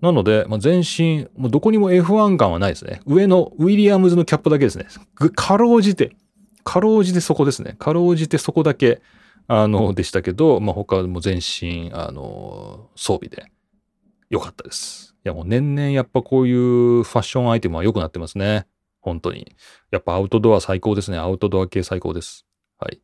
[0.01, 3.01] なので、まあ、全身、もうどこにも F1 感はないですね。
[3.07, 4.85] 上のウィリアムズのキャップだけですね。
[5.35, 6.15] かろうじて、
[6.63, 7.75] かろうじてそこですね。
[7.79, 9.01] かろうじてそこだけ、
[9.47, 13.51] あの、でしたけど、まあ、他も全身、あの、装備で
[14.29, 15.15] 良かったです。
[15.25, 18.67] いや、もう年々やっぱこういうファッションアイテムは良くなってますね。
[19.01, 19.55] 本当に。
[19.89, 21.17] やっぱアウトドア最高ですね。
[21.17, 22.45] アウトドア系最高です。
[22.77, 23.01] はい。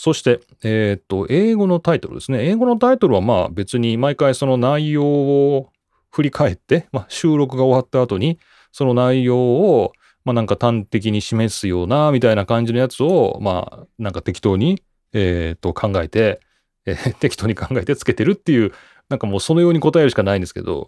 [0.00, 2.44] そして、えっ、と、英語のタイトルですね。
[2.44, 5.72] 英語のタイトルはまあ別に毎回その内容を
[6.12, 8.38] 振り返って、 まあ、収録が終わった後に、
[8.70, 9.92] その内容を、
[10.24, 14.80] まあ、なんか端的に示すような、みたいな感じのやつを、まあ、なんか適当に、
[15.14, 16.38] えっ、と、考えて、
[16.86, 18.70] えー、 適当に考えてつけてるっていう、
[19.08, 20.86] なんかもうそのように答えるしかないんですけど、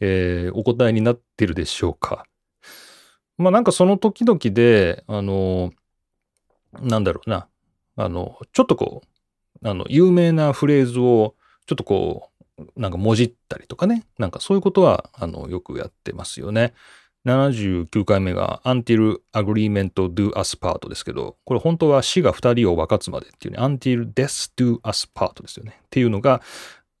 [0.00, 2.24] えー、お答えになってるでしょうか。
[3.36, 5.70] まあなんかその時々で、あの、
[6.82, 7.46] なんだろうな、
[7.98, 9.02] あの、ちょっとこ
[9.62, 11.34] う、あの、有名なフレーズを、
[11.66, 14.06] ちょっとこう、なんかもじったりとかね。
[14.18, 16.74] なんかそういうことは、あの、よくやってますよね。
[17.26, 25.80] 79回目が Until Agreement Do Us Part ですけど、これ本当は死が2人を分かつまでっていうね、Until Death Do Us Part ですよね。
[25.84, 26.40] っていうのが、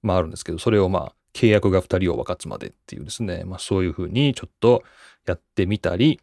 [0.02, 4.82] まああるんですけど、それをまあ、契約が2人を分かつまでっていうですね、まあそういうふうにちょっと
[5.26, 6.20] やってみたり、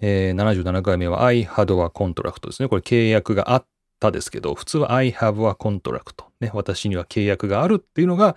[0.00, 2.68] えー、77回目は I had a contract ですね。
[2.68, 3.66] これ契約があっ
[4.04, 6.24] たですけど、普通は I have a contract。
[6.40, 8.36] ね、私には契約があるっていうのが、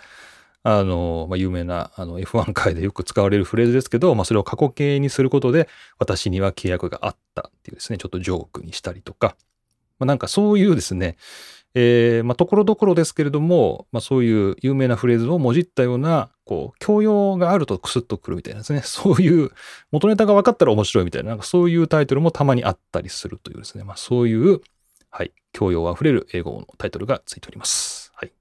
[0.63, 9.35] あの、まあ、有名なあの F1 界でよく使われるフレーズですけど、まあ、それを過去形にすることで、私には契約があったっていうですね、ちょっとジョークにしたりとか、
[9.99, 11.17] まあ、なんかそういうですね、
[11.73, 19.51] えー、まあ、ところどころですけれども、まあ、そういう有名なフレーズをもじったような、こう、教養があるとクスッとくるみたいなですね、 そういう
[19.91, 24.61] 元ネタが分かったら面白いみたいな、なんかそういうタイトルもたまにあったりするというですね、まあ、そういう、
[25.17, 28.11] はい、教養あふれる英語のタイトルがついております。
[28.13, 28.31] はい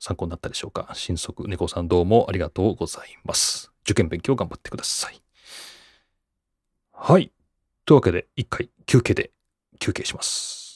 [0.00, 0.90] 参考になったでしょうか？
[0.94, 3.70] 新速猫さんどうもありがとうございます。
[3.82, 5.22] 受験勉強頑張ってください。
[6.90, 7.30] はい。
[7.84, 9.30] というわけで、一回休憩で
[9.78, 10.67] 休憩します。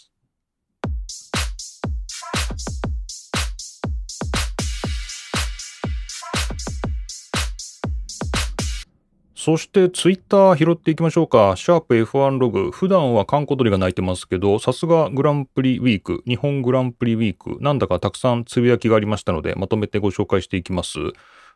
[9.44, 11.54] そしてツイッター拾っていきましょうか。
[11.56, 12.70] シャープ F1 ログ。
[12.70, 21.00] 普段はカンコ鳥が鳴いてますけど、さすがグランプリウィーク、日本グランプリウィーク、なんだかたくさんつぶやきがありましたので、まとめてご紹介していきます。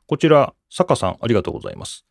[0.09, 2.05] こちら、坂さんありがとうございます。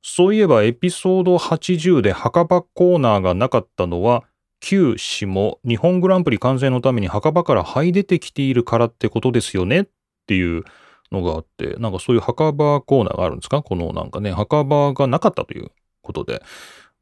[0.00, 4.24] そういえばエピソード80で墓場コーナーがなかったのは、
[4.60, 9.80] 旧氏も日本グランプリ完成のために墓場から這い出てきているからってことですよね？
[9.82, 9.88] っ
[10.26, 10.64] ていう
[11.12, 13.62] のがあって、なんかそういう墓場コーナーがあるんですか？
[13.62, 15.70] このなんかね、墓場がなかったという
[16.02, 16.42] ことで、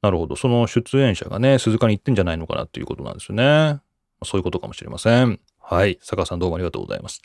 [0.02, 0.36] なるほど。
[0.36, 3.80] その出演者がね、鈴鹿に行ってんじゃないのかなっていうことなんですよね。
[4.24, 5.40] そういうことかもしれません。
[5.58, 5.98] はい。
[6.02, 7.22] 坂さんどうもありがとうございます。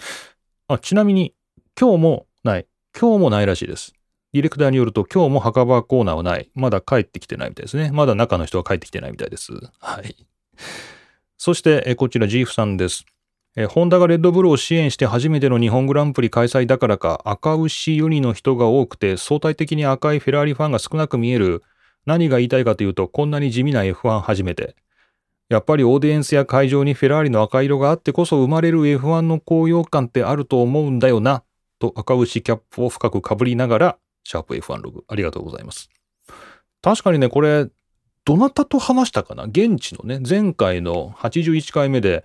[0.68, 1.34] あ、ちなみに、
[1.80, 2.66] 今日もない。
[3.00, 3.94] 今日もないらしいです。
[4.34, 6.50] ディレクターによると、今日も墓場コーナーはない。
[6.56, 7.92] まだ帰ってきてないみたいですね。
[7.92, 9.52] まだ中の人は帰ってきてないみたいです。
[9.80, 10.16] はい。
[11.38, 13.06] そして、えこちら、ジーフさんです。
[13.58, 21.64] えホンダがレッドブルを支援して初めての日本グランプリ開催だからか赤牛ユニの人が多くて相対的に赤いフェラーリファンが少なく見える。
[22.06, 24.76] 何が言いたいかというとこんなに地味な F1 初めて。
[25.50, 31.44] やっぱりオーディエンスや会場にフェラーリの赤色があってこそ生まれる F1 の高揚感ってあると思うんだよな
[31.78, 35.90] と赤牛キャップを深くかぶりながらシャープ F1 ログありがとうございます。
[36.82, 37.68] 確かにねこれ
[38.24, 39.44] どなたと話したかな？
[39.44, 42.24] 現地のね前回の81回目で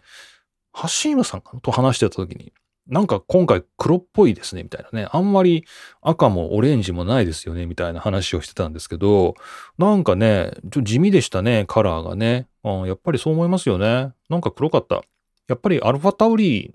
[0.76, 1.60] ハシームさんかな？
[1.60, 2.52] と話してた時に、
[2.86, 5.08] なんか今回黒っぽいですね、みたいなね。
[5.10, 5.64] あんまり
[6.02, 9.36] 赤もオレンジもないですよね、みたいな話をしてたんですけど、
[9.78, 12.46] なんかね、ちょっと地味でしたね、カラーがね。
[12.62, 14.12] うん、やっぱりそう思いますよね。
[14.28, 15.02] なんか黒かった。
[15.48, 16.70] やっぱりアルファタウリー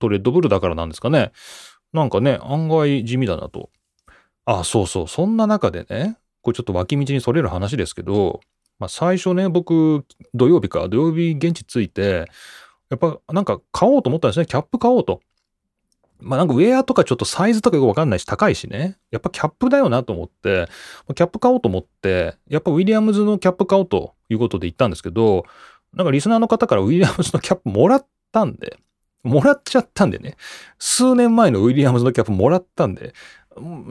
[0.00, 1.30] とレッドブルだからなんですかね。
[1.92, 3.70] なんかね、案外地味だなと。
[4.46, 5.08] あ、そうそう。
[5.08, 8.40] そんな中でね、これちょっと脇道にそれる話ですけど、
[8.80, 12.26] まあ最初ね、僕、土曜日か、土曜日現地着いて、
[12.90, 14.46] やっぱなんか買おうと思ったんですね。
[14.46, 15.20] キャップ買おうと。
[16.20, 18.98] まあなんかウェアとかちょっとサイズとかよくわかんないし高いしね。
[19.10, 20.68] やっぱキャップだよなと思って、
[21.14, 25.44] キャップ買おうと思って、やっぱウィリアムズのキャップ買おうということで言ったんですけど、
[25.94, 28.78] なんかリスナーの方からウィリアムズのキャップもらったんで、
[29.22, 30.36] もらっちゃったんでね。
[30.78, 33.12] 数年前のウィリアムズのキャップもらったんで、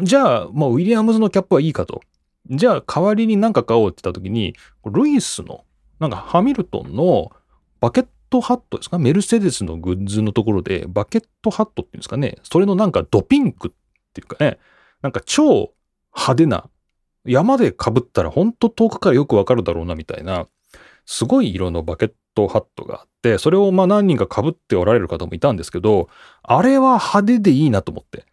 [0.04, 2.02] じゃあ、まあウィリアムズのキャップはいいかと。
[2.50, 4.56] じゃあ代わりに何か買おうって言った時に、
[4.86, 5.66] ルイスの、
[6.00, 7.32] なんかハミルトンの
[7.80, 9.00] バケットトハットですか？
[9.00, 13.72] メルセデスのグッズのところで、バケットハットっていうんですかね、それのなんかドピンクっ
[14.14, 14.58] ていうかね、
[15.02, 15.74] なんか超
[16.16, 16.70] 派手な、
[17.26, 20.48] 山で被ったらほんと遠くからよくわかるだろうなみたいな、
[21.06, 26.10] すごい色のバケットハットがあって、それをまあ何人か被っておられる方もいたんですけど、
[26.44, 28.26] あれは派手でいいなと思って、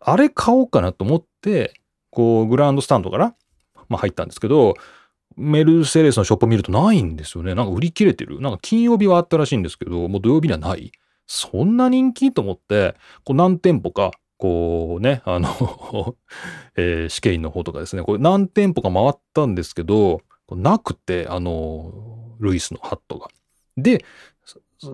[0.00, 1.74] あれ買おうかなと思って、
[2.10, 3.34] こう、グランドスタンドから、
[3.88, 4.74] まあ入ったんですけど、
[5.38, 7.54] メルセデスのショップ見るとないんですよね。
[7.54, 8.40] なんか売り切れてる。
[8.40, 10.90] なんか金曜日はあったらしいんですけど、もう土曜日にはない。
[11.26, 16.16] そんな人気と思って、こう何店舗か、こうね、あの
[16.76, 21.92] えー、試験員の方とかですね、これ何店舗か回ったんですけど、なくて、あの、
[22.40, 23.28] ルイスのハットが。
[23.76, 24.04] で、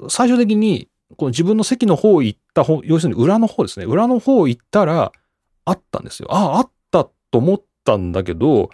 [0.08, 3.86] 最終的に、この自分の席の方行った方、要するに裏の方ですね。
[3.86, 5.12] 裏の方行ったら、
[5.64, 6.28] あったんですよ。
[6.30, 8.70] ああ、あったと思ったんだけど、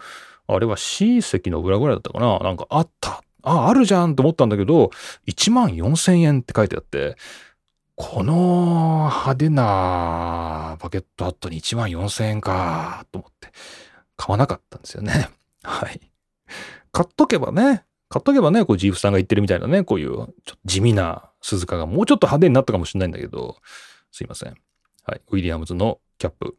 [0.55, 3.23] あれは C 席の裏ぐらいだったかななんかあった。
[3.43, 4.91] あ、あるじゃんと思ったんだけど、
[5.27, 7.17] 1万4000円って書いてあって、
[7.97, 13.53] この派手なバケットハットに1万4000円かと思って
[14.17, 15.29] 買わなかったんですよね。
[15.63, 16.01] はい。
[16.93, 23.57] 買っとけばね、買っとけばね、こうジーフさんが言ってるみたいなね、こういうちょっと地味な鈴鹿がもうちょっと派手になったかもしれないんだけど、
[24.11, 24.57] すいません。
[25.05, 25.21] はい。
[25.29, 26.57] ウィリアムズのキャップ、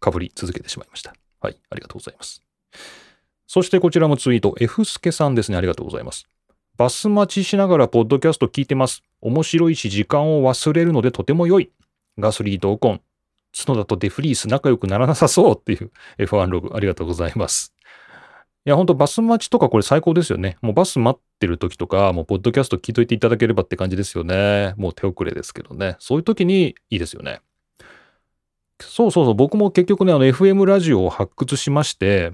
[0.00, 1.14] かぶり続けてしまいました。
[1.40, 1.56] はい。
[1.70, 2.42] ありがとうございます。
[3.52, 5.58] そしてこちらもツイート、F スケさんですね。
[5.58, 6.28] ありがとうございます。
[6.76, 9.02] バス待ちしながらポッドキャスト聞いてます。
[9.20, 11.72] 面白いし時間を忘れるのでとても良い。
[12.16, 13.00] ガスリーとオコン。
[13.52, 17.74] 角田とデフリース仲良くならなさそうっていう F1 ログありがとうございます。
[18.66, 20.56] いや、ほんとバス待ちとかこれ最高ですよね。
[20.62, 24.74] もうバス待ってる時とか、もうポッドキャスト聞いといていただければって感じですよね。
[24.76, 25.96] もう手遅れですけどね。
[25.98, 27.40] そういう時にいいですよね。
[28.80, 29.34] そうそうそう。
[29.34, 32.30] 僕も結局ね、あの FM ラジオを発掘しまして、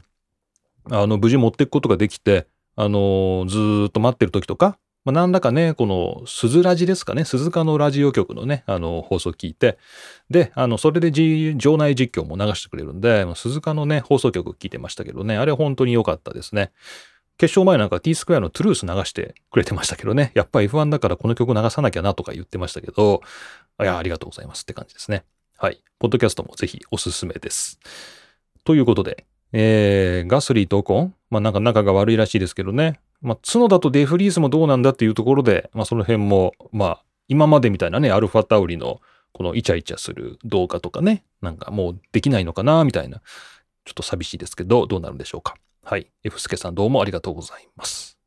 [0.91, 9.79] あの、無事持っていくことができて、あの、ずっと待ってる時とか、まあ、何らかね、この、鈴ラジですかね、鈴鹿のラジオ局のね、あの、放送聞いて、
[10.31, 11.13] で、あの、それで
[11.55, 16.73] 場内実況も流してくれるんで、鈴鹿のね、放送局聞いてましたけどね、あれ本当に良かったですね。
[17.39, 23.21] 決勝前なんか T スクエアのトゥルース流してくれてましたけどね、やっぱ F1 だからこの曲流さなきゃなとか言ってましたけど、
[23.81, 25.25] いや、ありがとうございますって感じですね。
[25.59, 25.83] はい。
[25.99, 27.79] ポッドキャストもぜひおすすめです。
[28.65, 29.27] ということで、
[29.59, 33.01] えー、ガスリーとオコン、まあなんか仲が悪いらしいですけどね。
[33.23, 39.01] まあ角田とデフリースもどうなんだっていうところで、まあその辺も、まあ今までみたいなね、アルファタウリの
[39.33, 43.23] このイチャイチャする動画とかね、なんかもうできないのかなみたいな。
[43.87, 45.55] ちょっと寂しいですけど、どうなるんでしょうか。
[45.85, 46.11] はい。
[46.23, 48.19] F スケさんどうもありがとうございます。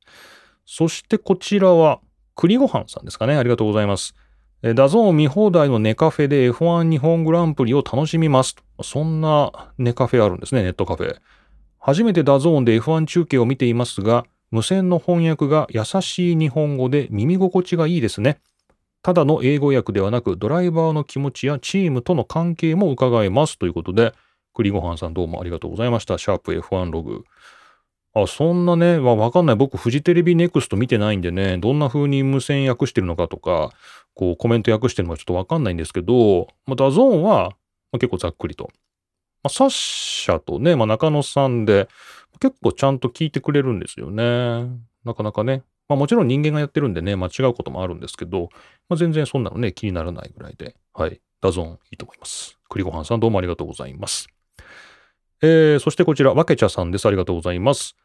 [0.66, 2.00] そしてこちらは、
[2.36, 3.36] 栗ごはんさんですかね。
[3.36, 4.16] ありがとうございます。
[4.62, 8.58] DAZN 見放題のネカフェで F1 日本グランプリを楽しみます。
[8.84, 11.16] そんなネカフェあるんですね、ネットカフェ。
[11.80, 18.42] 初めて DAZN で F1 中継を見ていますが、無線の翻訳が優しい日本語で耳心地がいいですね。
[19.02, 24.14] ただの英語訳ではなく、ドライバーの気持ちやチームとの関係も伺えますということで、
[24.54, 26.18] 栗ごはんさんどうもありがとうございました。
[26.18, 27.24] シャープ F1 ログ。
[28.14, 29.56] あ、そんなね、わ、わかんない。
[29.56, 33.72] 僕、フジテレビネクスト見てないんでね、どんな風に無線訳してるのかとか、
[34.20, 37.56] こう、コメント訳してるのかちょっとわかんないんですけど、まあ、ダゾーンは、
[37.94, 38.66] ま、結構ざっくりと。
[39.44, 41.88] まあ、サッシャとね、まあ、中野さんで、
[42.42, 44.68] 結構ちゃんと聞いてくれるんですよね。
[45.06, 45.64] なかなかね。
[45.88, 48.50] まあ、もちろん人間がやってるんでね、間違うこともあるんですけど、
[48.90, 51.22] まあ、全然そんなのね、気にならないぐらいで、はい。
[51.40, 52.60] ダゾーンいいと思います。
[52.68, 54.28] 栗ごはんさんどうもありがとうございます。
[55.42, 57.06] えー、そしてこちら、わけちゃさんです。
[57.06, 57.96] ありがとうございます。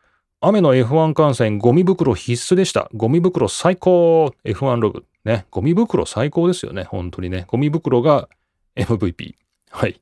[0.46, 2.90] 雨の F1 観戦、ゴミ袋必須でした。
[2.92, 5.04] ゴミ袋最高 !F1 ログ。
[5.24, 5.46] ね。
[5.50, 6.84] ゴミ袋最高ですよね。
[6.84, 7.44] 本当にね。
[7.48, 8.28] ゴミ袋が
[8.76, 9.34] MVP。
[9.70, 10.00] はい。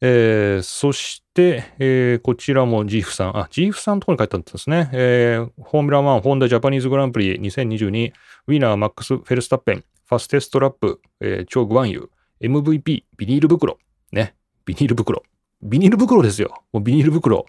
[0.00, 3.36] えー、そして、えー、こちらもジーフさん。
[3.36, 4.90] あ、ジーフさんのところに書いてあったんですね。
[4.92, 8.12] えー、フォーミュラ1、ホンダジャパニーズグランプリ2022、
[8.46, 13.78] ウィナーマックス・フェルスタッペン、ファステストラップ、えー、チョー・グワンユー、MVP、ビニール袋。
[14.12, 14.34] ね。
[14.66, 15.22] ビニール袋。
[15.62, 16.54] ビニール袋ですよ。
[16.72, 17.46] もうビニール袋。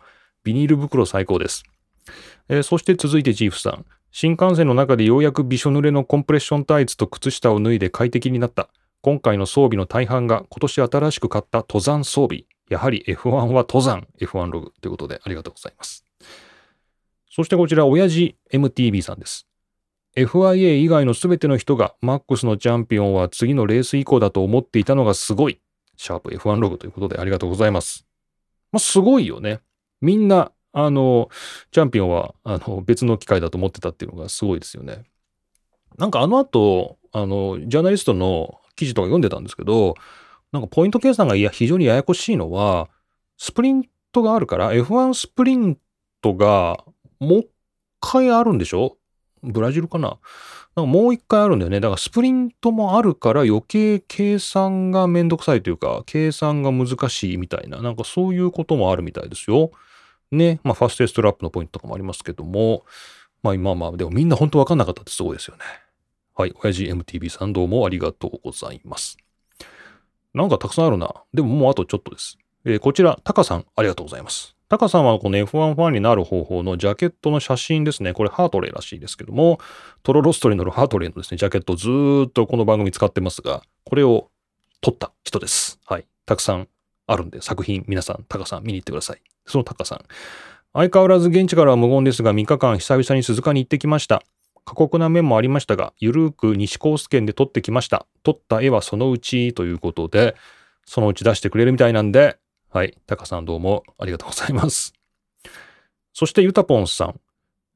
[0.47, 1.65] ビニール袋最高です。
[2.47, 3.85] えー、そして続いてジーフさん。
[4.13, 8.69] 新幹線の中でようやくびしょ濡れのコンプレッションタイツと靴下を脱いで快適になった。
[9.01, 12.45] 今回の装備の大半が今年新しく買った登山装備。
[12.69, 16.05] やはり F1 は登山 F1 ログということでありがとうございます。
[17.29, 19.49] そしてこちら、親父 MTV さんです。
[20.15, 25.59] FIA 以外の全ての人がマックスのチャンピオンは次のレース以降だと思っていたのがすごい。
[25.97, 28.07] シャープ F1 ログということでありがとうございます。
[28.71, 29.59] まあ、すごいよね。
[30.01, 31.29] みんな、あの、
[31.71, 35.03] チャンピオンは、あの、別の機会だと思ってたっていうのがすごいですよね。
[35.97, 39.95] なんかあの後、あの、ジャーナリストの記事とか読んでたんですけど、
[40.51, 42.89] なんかポイント計算がいや非常にややこしいのは、
[43.37, 45.77] スプリントがあるから、F1 スプリン
[46.21, 46.83] トが
[47.19, 47.47] もう一
[47.99, 48.97] 回あるんでしょ？
[49.43, 50.19] ブラジルかな？
[50.75, 51.79] なんかもう一回あるんだよね。
[51.79, 59.71] だからスプリントもあるから余計計算がめんどくさいというか、計算が難しいみたいな、なんかそういうこともあるみたいですよ。
[60.31, 60.59] ね。
[60.63, 62.85] まあファステストラップのポイントとかもありますけども、
[63.43, 65.63] まあ今まあでもみんな本当わかんなかったってすごいですよね。
[66.35, 66.53] はい。
[66.63, 69.17] 親父 MTV さんどうもありがとうございます。
[70.33, 71.23] なんかたくさんあるな。
[71.33, 72.37] でももうあとちょっとです。
[72.65, 74.55] えー、こちら、タカさんありがとうございます。
[74.69, 78.13] タカさんはこの F1 ファンになる方法のジャケットの写真ですね。
[78.13, 79.59] これハートレーらしいですけども、
[80.03, 81.87] トロロストに乗るハートレーのですね、ジャケットをず
[82.27, 84.29] っとこの番組使ってますが、これを
[84.81, 85.79] 撮った人です。
[85.85, 86.05] はい。
[86.25, 86.67] たくさん
[87.07, 89.21] あるんで、作品皆さん、タカさん見に行ってください。
[89.47, 90.01] そのタカさん。
[90.73, 94.21] 相変わらず現地からは無言ですが、3日間久々に鈴鹿に行ってきました。
[94.65, 98.05] 過酷な面もありましたが、ゆるーく西コース圏で撮ってきました。
[98.23, 100.35] 撮った絵はそのうちということで、
[100.85, 102.37] そのうち出してくれるみたいなんで、
[102.69, 102.97] はい。
[103.07, 104.93] タカさんどうもありがとうございます。
[106.13, 107.19] そしてユタポンさん。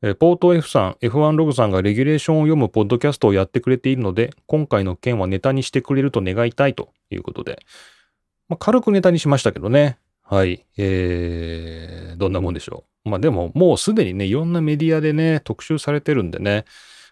[0.04, 7.60] えポート F さん、F1 ログさんがレギュレーションを読むポッドキャストをやってくれているので、今回の件はネタにしてくれると願いたいということで、
[8.50, 10.00] まあ、軽くネタにしましたけどね。
[10.32, 10.66] はい。
[10.78, 13.10] えー、どんなもんでしょう？
[13.10, 16.64] まあでも、もうすでにね、いろんなメディアでね、特集されてるんでね、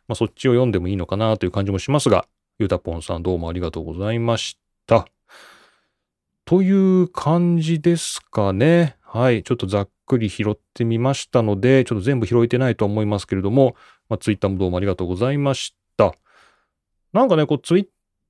[0.08, 4.58] まあそっちを読んでもいいのかなという感じもしますが、ユタポンさんどうもありがとうございまし
[4.88, 5.06] た。
[6.46, 8.96] という感じですかね。
[9.02, 9.44] はい。
[9.44, 13.76] ちょっとざっくり拾ってみましたので、ちょっと全部拾えてないと思いますけれども、
[14.08, 16.14] まあ、ツイッターもどうもありがとうございました。
[17.12, 17.88] なんかね、こう、ツイッ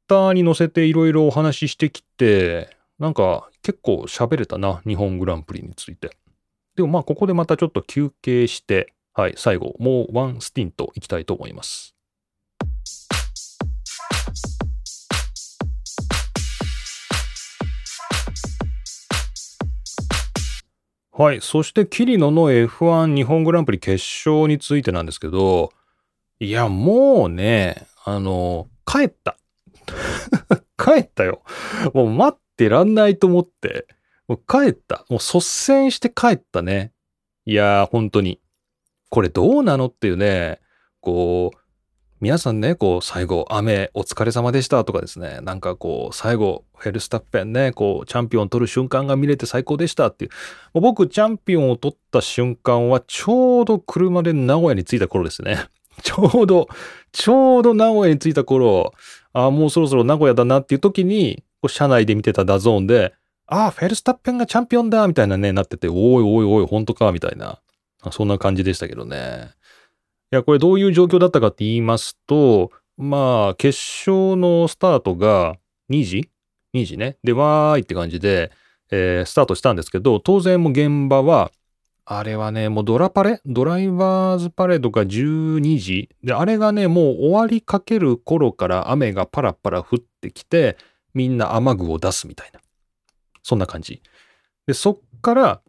[0.07, 6.17] ターに載せていろいろお話ししてきて、なんか結構喋れたな、日本グランプリについて。
[6.75, 11.95] でもまあ、ここでまたちょっと休憩して、はい、最後、もうワンスティントいきたいと思います。
[21.11, 21.41] はい。
[21.41, 25.73] そして、キリノの F1 日本グランプリ決勝についてなんですけど、
[26.39, 29.37] いや、もうね、あの、帰った。
[30.81, 31.41] 帰ったよ。
[31.93, 33.87] もう待ってらんないと思って、
[34.27, 35.05] もう帰った。
[35.09, 36.91] もう率先して帰ったね。
[37.45, 38.41] いやー、本当に。
[39.09, 40.59] これどうなのっていうね、
[40.99, 41.57] こう、
[42.19, 50.31] 皆さんね、こう、最後、雨、お疲れ様でしたとかですね、なんかこう、最後、フェルスタッペンね、こう、チャンピオン取る瞬間が見れて最高でしたっていう。
[50.73, 55.59] もう僕、チャンピオンを取った瞬間は、ちょうど車で名古屋に着いた頃ですね。
[56.03, 56.67] ちょうど、
[57.13, 58.93] ちょうど名古屋に着いた頃、
[59.31, 63.13] ああ、もうそろそろ名古屋だなっていう時に、車内で見てたダゾーンで、
[63.47, 67.59] ああ、フェルスタッペンがチャンピオンだみたいなね、なってて、おいおいおい、本当かみたいな。
[68.11, 69.49] そんな感じでしたけどね。
[70.31, 75.55] いや、これどういう状況だったかって言いますと、まあ、決勝のスタートが
[75.89, 76.29] 2時
[76.75, 77.17] ?2 時ね。
[77.23, 78.51] で、わーいって感じで、
[78.91, 81.51] えー、スタートしたんですけど、当然もう現場は、
[82.05, 83.39] あれはね、もうドラパレ？
[83.45, 86.09] ドライバーズパレードが12時。
[86.23, 90.75] で、あれがね、もう終わりかける頃から雨がパラパラ降ってきて、
[91.13, 92.59] みんな雨具を出すみたいな。
[93.43, 94.01] そんな感じ。
[94.67, 95.61] で、そっから、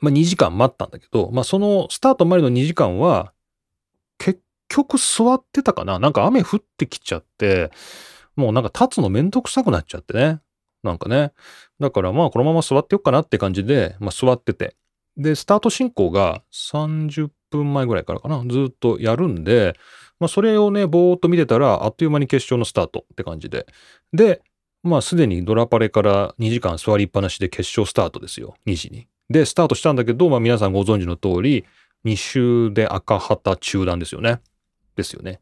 [0.00, 3.32] まあ2時間待ったんだけど、まあそのスタートまでの2時間は、
[4.18, 7.70] 結局座ってたかななんか雨降ってきちゃって、
[8.36, 10.40] もうなんか立つのめんどくさくなっちゃってね。
[10.82, 11.32] なんかね。
[11.80, 14.76] だからまあこのまま座ってよっかなって感じで、まあ座ってて。
[15.16, 18.44] で、スタート進行が30分前ぐらいからかな。
[18.48, 19.74] ずっとやるんで、
[20.20, 23.66] まあそれをね、ぼーっと見てたら、あっという間に決勝のスタートって感じで。
[24.12, 24.42] で、
[24.82, 28.54] まあすでにドラパレから2時間座りっぱなしで決勝スタートですよ。
[28.66, 29.06] 2時に。
[29.30, 31.64] で、スタートしたんだけど、まあ皆さんご存知の通り、
[32.04, 34.40] 2周で赤旗中断ですよね。
[34.96, 35.40] ですよね。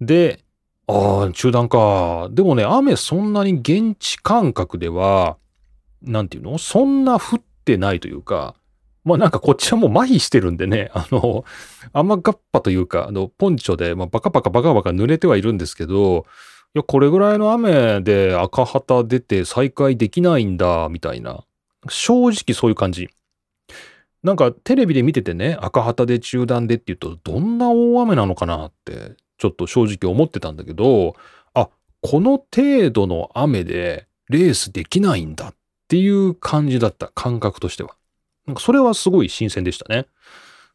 [0.00, 0.40] で、
[0.86, 2.28] ああ、中断か。
[2.30, 5.36] でもね、雨そんなに現地感覚では、
[6.02, 6.58] なんていうの？
[6.58, 8.56] そんな降ってないというか、
[9.04, 11.44] まあなんかこっちはもう麻痺してるんでね、あの、
[11.92, 16.26] 雨がっぱというか、あの、ポンチョで、まあ、バカバカバカバカ濡れてはいるんですけど、
[16.74, 21.44] いや、これぐらいの雨で赤旗出て再開できないんだ、みたいな。
[21.88, 23.10] 正直そういう感じ。
[24.22, 31.16] なんかテレビで見ててね、赤旗で中断でって言うと、どんな大雨なのかなって、ちょっと正直思ってたんだけど、
[31.54, 31.68] あ、
[32.00, 35.54] この程度の雨でレースできないんだっ
[35.88, 37.96] ていう感じだった、感覚としては。
[38.46, 40.06] なんかそれはすごい新鮮でしたね。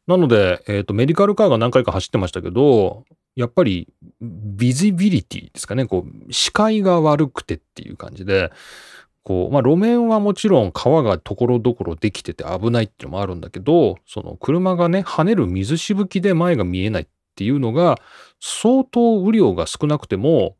[0.08, 3.04] なので、えっ、ー、と、メディカルカーが何回か走ってましたけど、
[3.36, 3.90] やっぱり、
[4.22, 8.52] ビジビリティですかね、こう、視界が悪くてっていう感じで、
[9.24, 18.00] こう、まあ、路面はもちろん川がところどころできてて危ないっていうのもあるんだけど、その車がね、跳ねる水しぶきで前が見えないっていうのが、
[18.40, 20.56] 相当雨量が少なくても、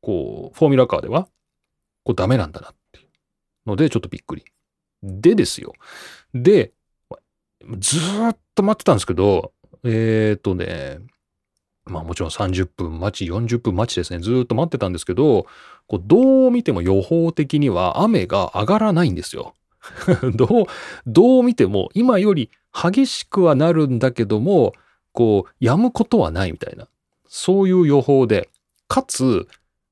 [0.00, 1.28] こう、フォーミュラカーでは、
[2.02, 3.06] こうダメなんだなっていう
[3.66, 4.44] ので、ちょっとびっくり。
[5.02, 5.72] でですよ。
[6.34, 6.72] で、
[7.78, 9.52] ずっと待ってたんですけど、
[9.84, 10.98] えっ、ー、とね、
[11.84, 14.20] まあもちろん30分待ち、40分待ちですね。
[14.20, 15.46] ずっと待ってたんですけど、
[15.86, 19.54] こうどう見ても予報的には雨が上がらないんですよ。
[20.34, 20.66] どう、
[21.06, 24.72] どう見ても今より激しくはなるんだけども、
[25.12, 26.86] こう、止むことはないみたいな。
[27.26, 28.48] そういう予報で、
[28.88, 29.48] かつ、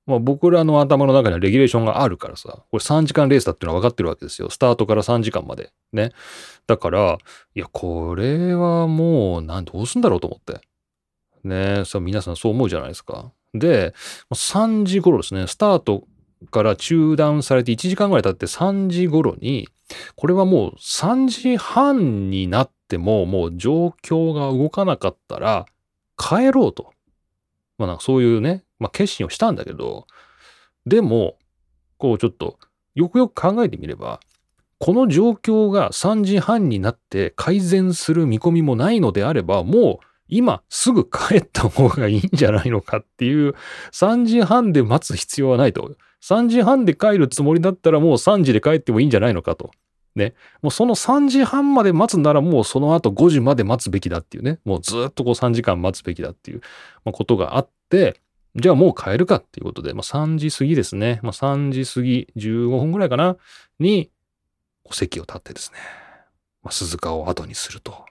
[0.09, 4.48] まあ、僕らの頭の中にはレギュレーションがあるからさ、これ3時間レースだっていうのは分かってるわけですよ。
[4.48, 5.70] スタートから3時間まで。
[5.92, 6.12] ね。
[6.66, 7.18] だから、
[7.54, 10.61] いや、これはもう、なん、どうすんだろうと思って。
[11.44, 13.30] ねさ皆さんそう思うじゃないですか。
[13.52, 13.94] で、
[14.32, 16.04] 3時頃ですね、スタート
[16.50, 19.68] から中断されて1時間ぐらい経って3時頃に、
[20.16, 25.66] これはもう3時半になってももう状況が動かなかったら
[26.16, 26.92] 帰ろうと。
[27.79, 30.07] まあなんかそういうね、まあ決心をしたんだけど、
[30.87, 31.39] でも、
[31.97, 32.59] こうちょっと
[32.95, 34.20] よくよく考えてみれば、
[34.79, 43.55] この状況が3時半になって改善する見込みもないのであれば、もう今すぐ帰った方がいいんじゃないのかっていう、
[43.93, 45.97] 3時半で待つ必要はないと。
[46.22, 49.70] 3時半で帰るつもりだったらもう3時で帰ってもいいんじゃないのかと。
[50.14, 50.34] ね。
[50.62, 54.59] もうその3時半まで待つならもうその後5時まで待つべきだっていうね。
[54.64, 56.61] もうずっとこう3時間待つべきだっていう、
[57.04, 58.20] ことがあって、
[58.56, 61.20] じゃあもう帰るかっていうことで、まあ、3時過ぎですね。
[61.22, 63.36] まあ、3時過ぎ、15分ぐらいかな、
[63.78, 64.11] に、
[64.84, 65.78] お席を立ってですね、
[66.62, 68.04] まあ、鈴鹿を後にすると。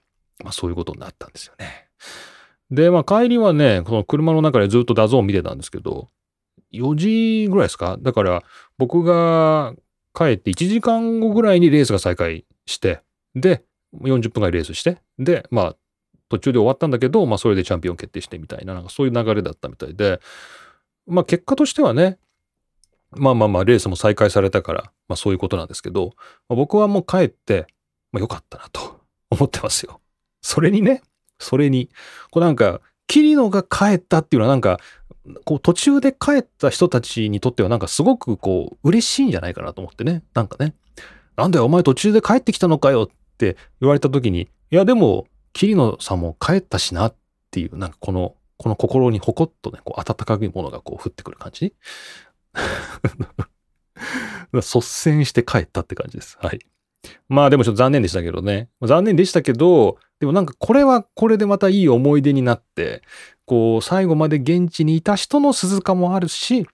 [0.43, 1.89] まあ、そういうことになったんですよね。
[2.69, 6.09] で、まあ帰りはね、この車の中でずっとダゾーン見てたんですけど、
[6.73, 7.97] 4時ぐらいですか？
[7.99, 8.43] だから
[8.77, 9.73] 僕が
[10.17, 13.01] 帰って1時間後ぐらいにレースが再開して、
[13.35, 13.63] で、
[14.01, 15.75] 40分ぐらいレースして、で、まあ
[16.29, 20.19] 途中で終わったんだけど、まあそれでチャンピオン決定してみたいな、なんかそういう流れだったみたいで、
[21.05, 22.17] まあ結果としてはね、
[23.11, 26.13] まあまあまあレースも再開されたから、まあそういうことなんですけど、
[26.49, 27.67] まあ、僕はもう帰って、
[28.11, 30.01] まあよかったなと 思ってますよ。
[30.41, 31.01] それにね、
[31.39, 31.89] それに、
[32.31, 34.79] こうなんか、キリノが帰ったっていうのはなんか、
[35.45, 40.23] こう途中で帰った人たちにとってはなんかすごくこう嬉しいんじゃないかなと思ってね。
[40.33, 40.73] なんかね。
[41.35, 47.15] なんだよお前途中で帰ってきたのかよって言われた時に、いやでも、キリノさんも帰ったしなっ
[47.51, 51.73] ていう、なんかこの、この心にほこっとね、こう温かいものがこう降ってくる感じ
[54.51, 56.37] 率先して帰ったって感じです。
[56.41, 56.59] はい。
[57.29, 58.69] まあでもちょっと残念でしたけどね。
[58.81, 63.01] 残念でしたけど、でもなんかこれはこれでまたいい思い出になって、
[63.45, 66.67] こう最後まで現地にいた人の鈴鹿もあるし、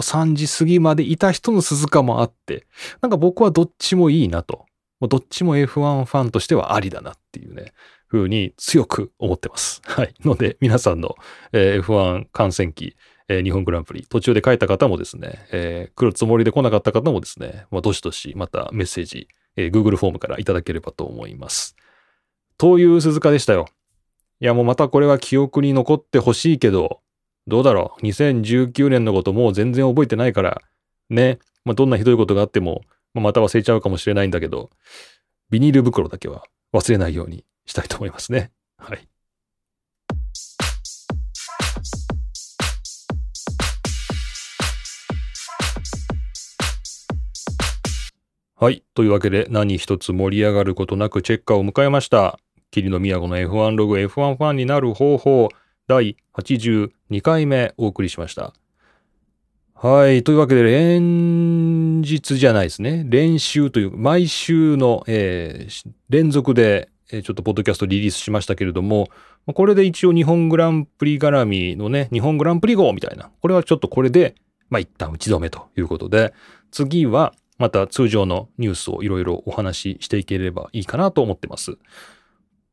[0.00, 2.66] 3時過ぎまでいた人の鈴鹿もあって、
[3.00, 4.66] なんか僕はどっちもいいなと。
[5.00, 7.72] どっちも F1 ファンとしてはありだなっていうね、
[8.10, 9.80] 風に強く思ってます。
[9.86, 10.14] はい。
[10.24, 11.14] ので、皆さんの、
[11.52, 12.96] F1 観戦記、
[13.28, 21.76] えー、日本グランプリ、途中で書いた方もですね、えー、来るつもりで来なかった方もですね、まあ、どしどしまたメッセージ、えー、Google フォームからいただければと思います。
[22.58, 23.66] という鈴鹿でしたよ。
[24.40, 27.00] いや、もうまたこれは記憶に残ってほしいけど、
[27.46, 28.02] どうだろう。
[28.02, 30.60] 2019年のこともう全然覚えてないから、
[31.08, 31.38] ね。
[31.64, 32.82] まあ、どんなひどいことがあっても、
[33.14, 34.70] まあ、また忘れちゃうかもしれないんだけど、
[35.50, 36.42] ビニール袋だけは
[36.74, 38.50] 忘れないようにしたいと思いますね。
[38.76, 39.08] はい。
[48.56, 48.82] はい。
[48.94, 52.40] というわけで何一つ盛り上がることなくチェッカーを迎えました。
[52.70, 55.48] 霧の都の F1 ログ F1 ファンになる方法
[55.86, 56.90] 第82
[57.22, 58.52] 回目お送りしました。
[59.74, 60.24] はい。
[60.24, 63.04] というわけで、連日じゃないですね。
[63.06, 69.08] 練習という、毎週の、えー、連続で、ちょっとポッドキャストリリースしましたけれども、
[69.46, 74.34] これで一応日本グランプリ絡みのね、日本グランプリ号みたいな、これはちょっとこれで、
[74.68, 76.34] まあ、一旦打ち止めということで、
[76.70, 81.78] 次はまた通常のニュースをいろいろお話ししていければいいかなと思ってます。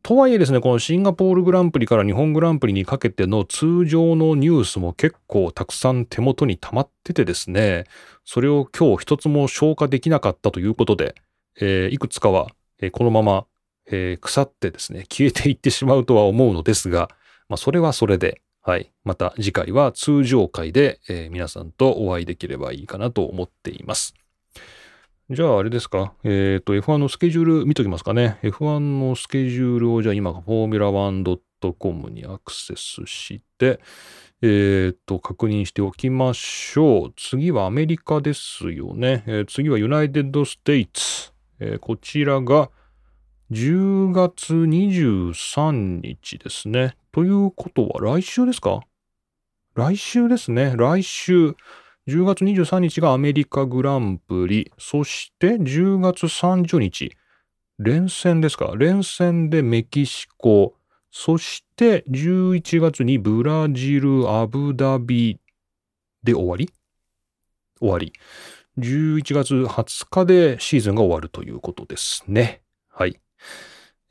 [0.06, 7.86] とはいえですね、このシンガポールグランプリから日本グランプリにかけての通常のニュースも結構たくさん手元に溜まっててですね、
[8.24, 11.16] それを今日一つも消化できなかったということで、
[11.60, 13.48] えー、いくつかは、えー、このまま、
[13.88, 17.10] えー、腐ってですね、消えていってしまうとは思うのですが、
[17.50, 18.92] まあ、それはそれで、はい。
[19.06, 24.14] また次回は通常回で、え皆さんとお会いできればいいかなと思っています。
[25.32, 26.14] じゃああれですか。
[26.24, 28.38] えっ、ー、と、F1 のスケジュール見ときますかね。
[28.44, 33.80] F1 のスケジュールをじゃあ今、フォーミュラ 1.com にアクセスして、
[34.44, 37.14] えっ、ー、と、確認しておきましょう。
[37.18, 39.24] 次はアメリカですよね。
[39.26, 41.32] えー、次は United States。
[41.60, 42.70] えこちらが
[43.52, 46.98] 10月23日ですね。
[47.12, 48.82] ということは来週ですか？
[49.74, 50.76] 来週ですね。
[50.78, 51.56] 来週。
[52.08, 57.12] 10月23日がアメリカグランプリ、そして10月30日、
[57.80, 58.74] 連戦ですか？
[58.78, 60.76] 連戦でメキシコ、
[61.10, 65.40] そして11月にブラジル、アブダビ
[66.24, 66.70] で終わり？
[67.80, 68.14] 終わり。
[68.78, 72.62] 11月20日でシーズンが終わるということですね。
[72.90, 73.20] はい。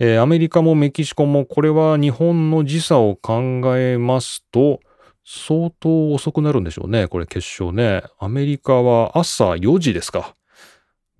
[0.00, 4.80] えー、アメリカもメキシコもこれは日本の時差を考えますと、
[5.24, 7.08] 相当遅くなるんでしょうね。
[7.08, 8.02] これ決勝ね。
[8.18, 10.34] アメリカは朝4時ですか。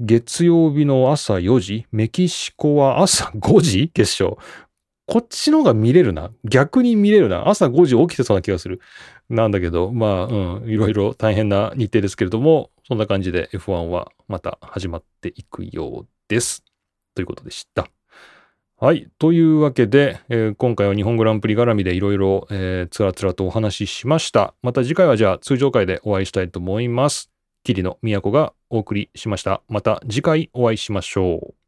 [0.00, 1.86] 月曜日の朝4時。
[1.90, 4.36] メキシコは朝5時決勝。
[5.07, 6.30] こっちの方が見れるな。
[6.44, 7.48] 逆に見れるな。
[7.48, 8.80] 朝5時起きてそうな気がする。
[9.28, 16.64] なんだけど、まあ、うん、いろいろ大変な日程ですけれども、そんな感じで F1 はまた始まっていくようです。
[17.14, 17.93] ということでした。
[18.76, 19.08] はい。
[19.18, 22.46] というわけで、えー、今回は日本グランプリ絡みでいろいろ
[22.90, 24.54] つらつらとお話ししました。
[24.62, 27.30] また次回はじゃあ通常回でお会いしたいと思います。
[27.62, 29.62] 桐野都がお送りしました。
[29.68, 31.63] また次回お会いしましょう。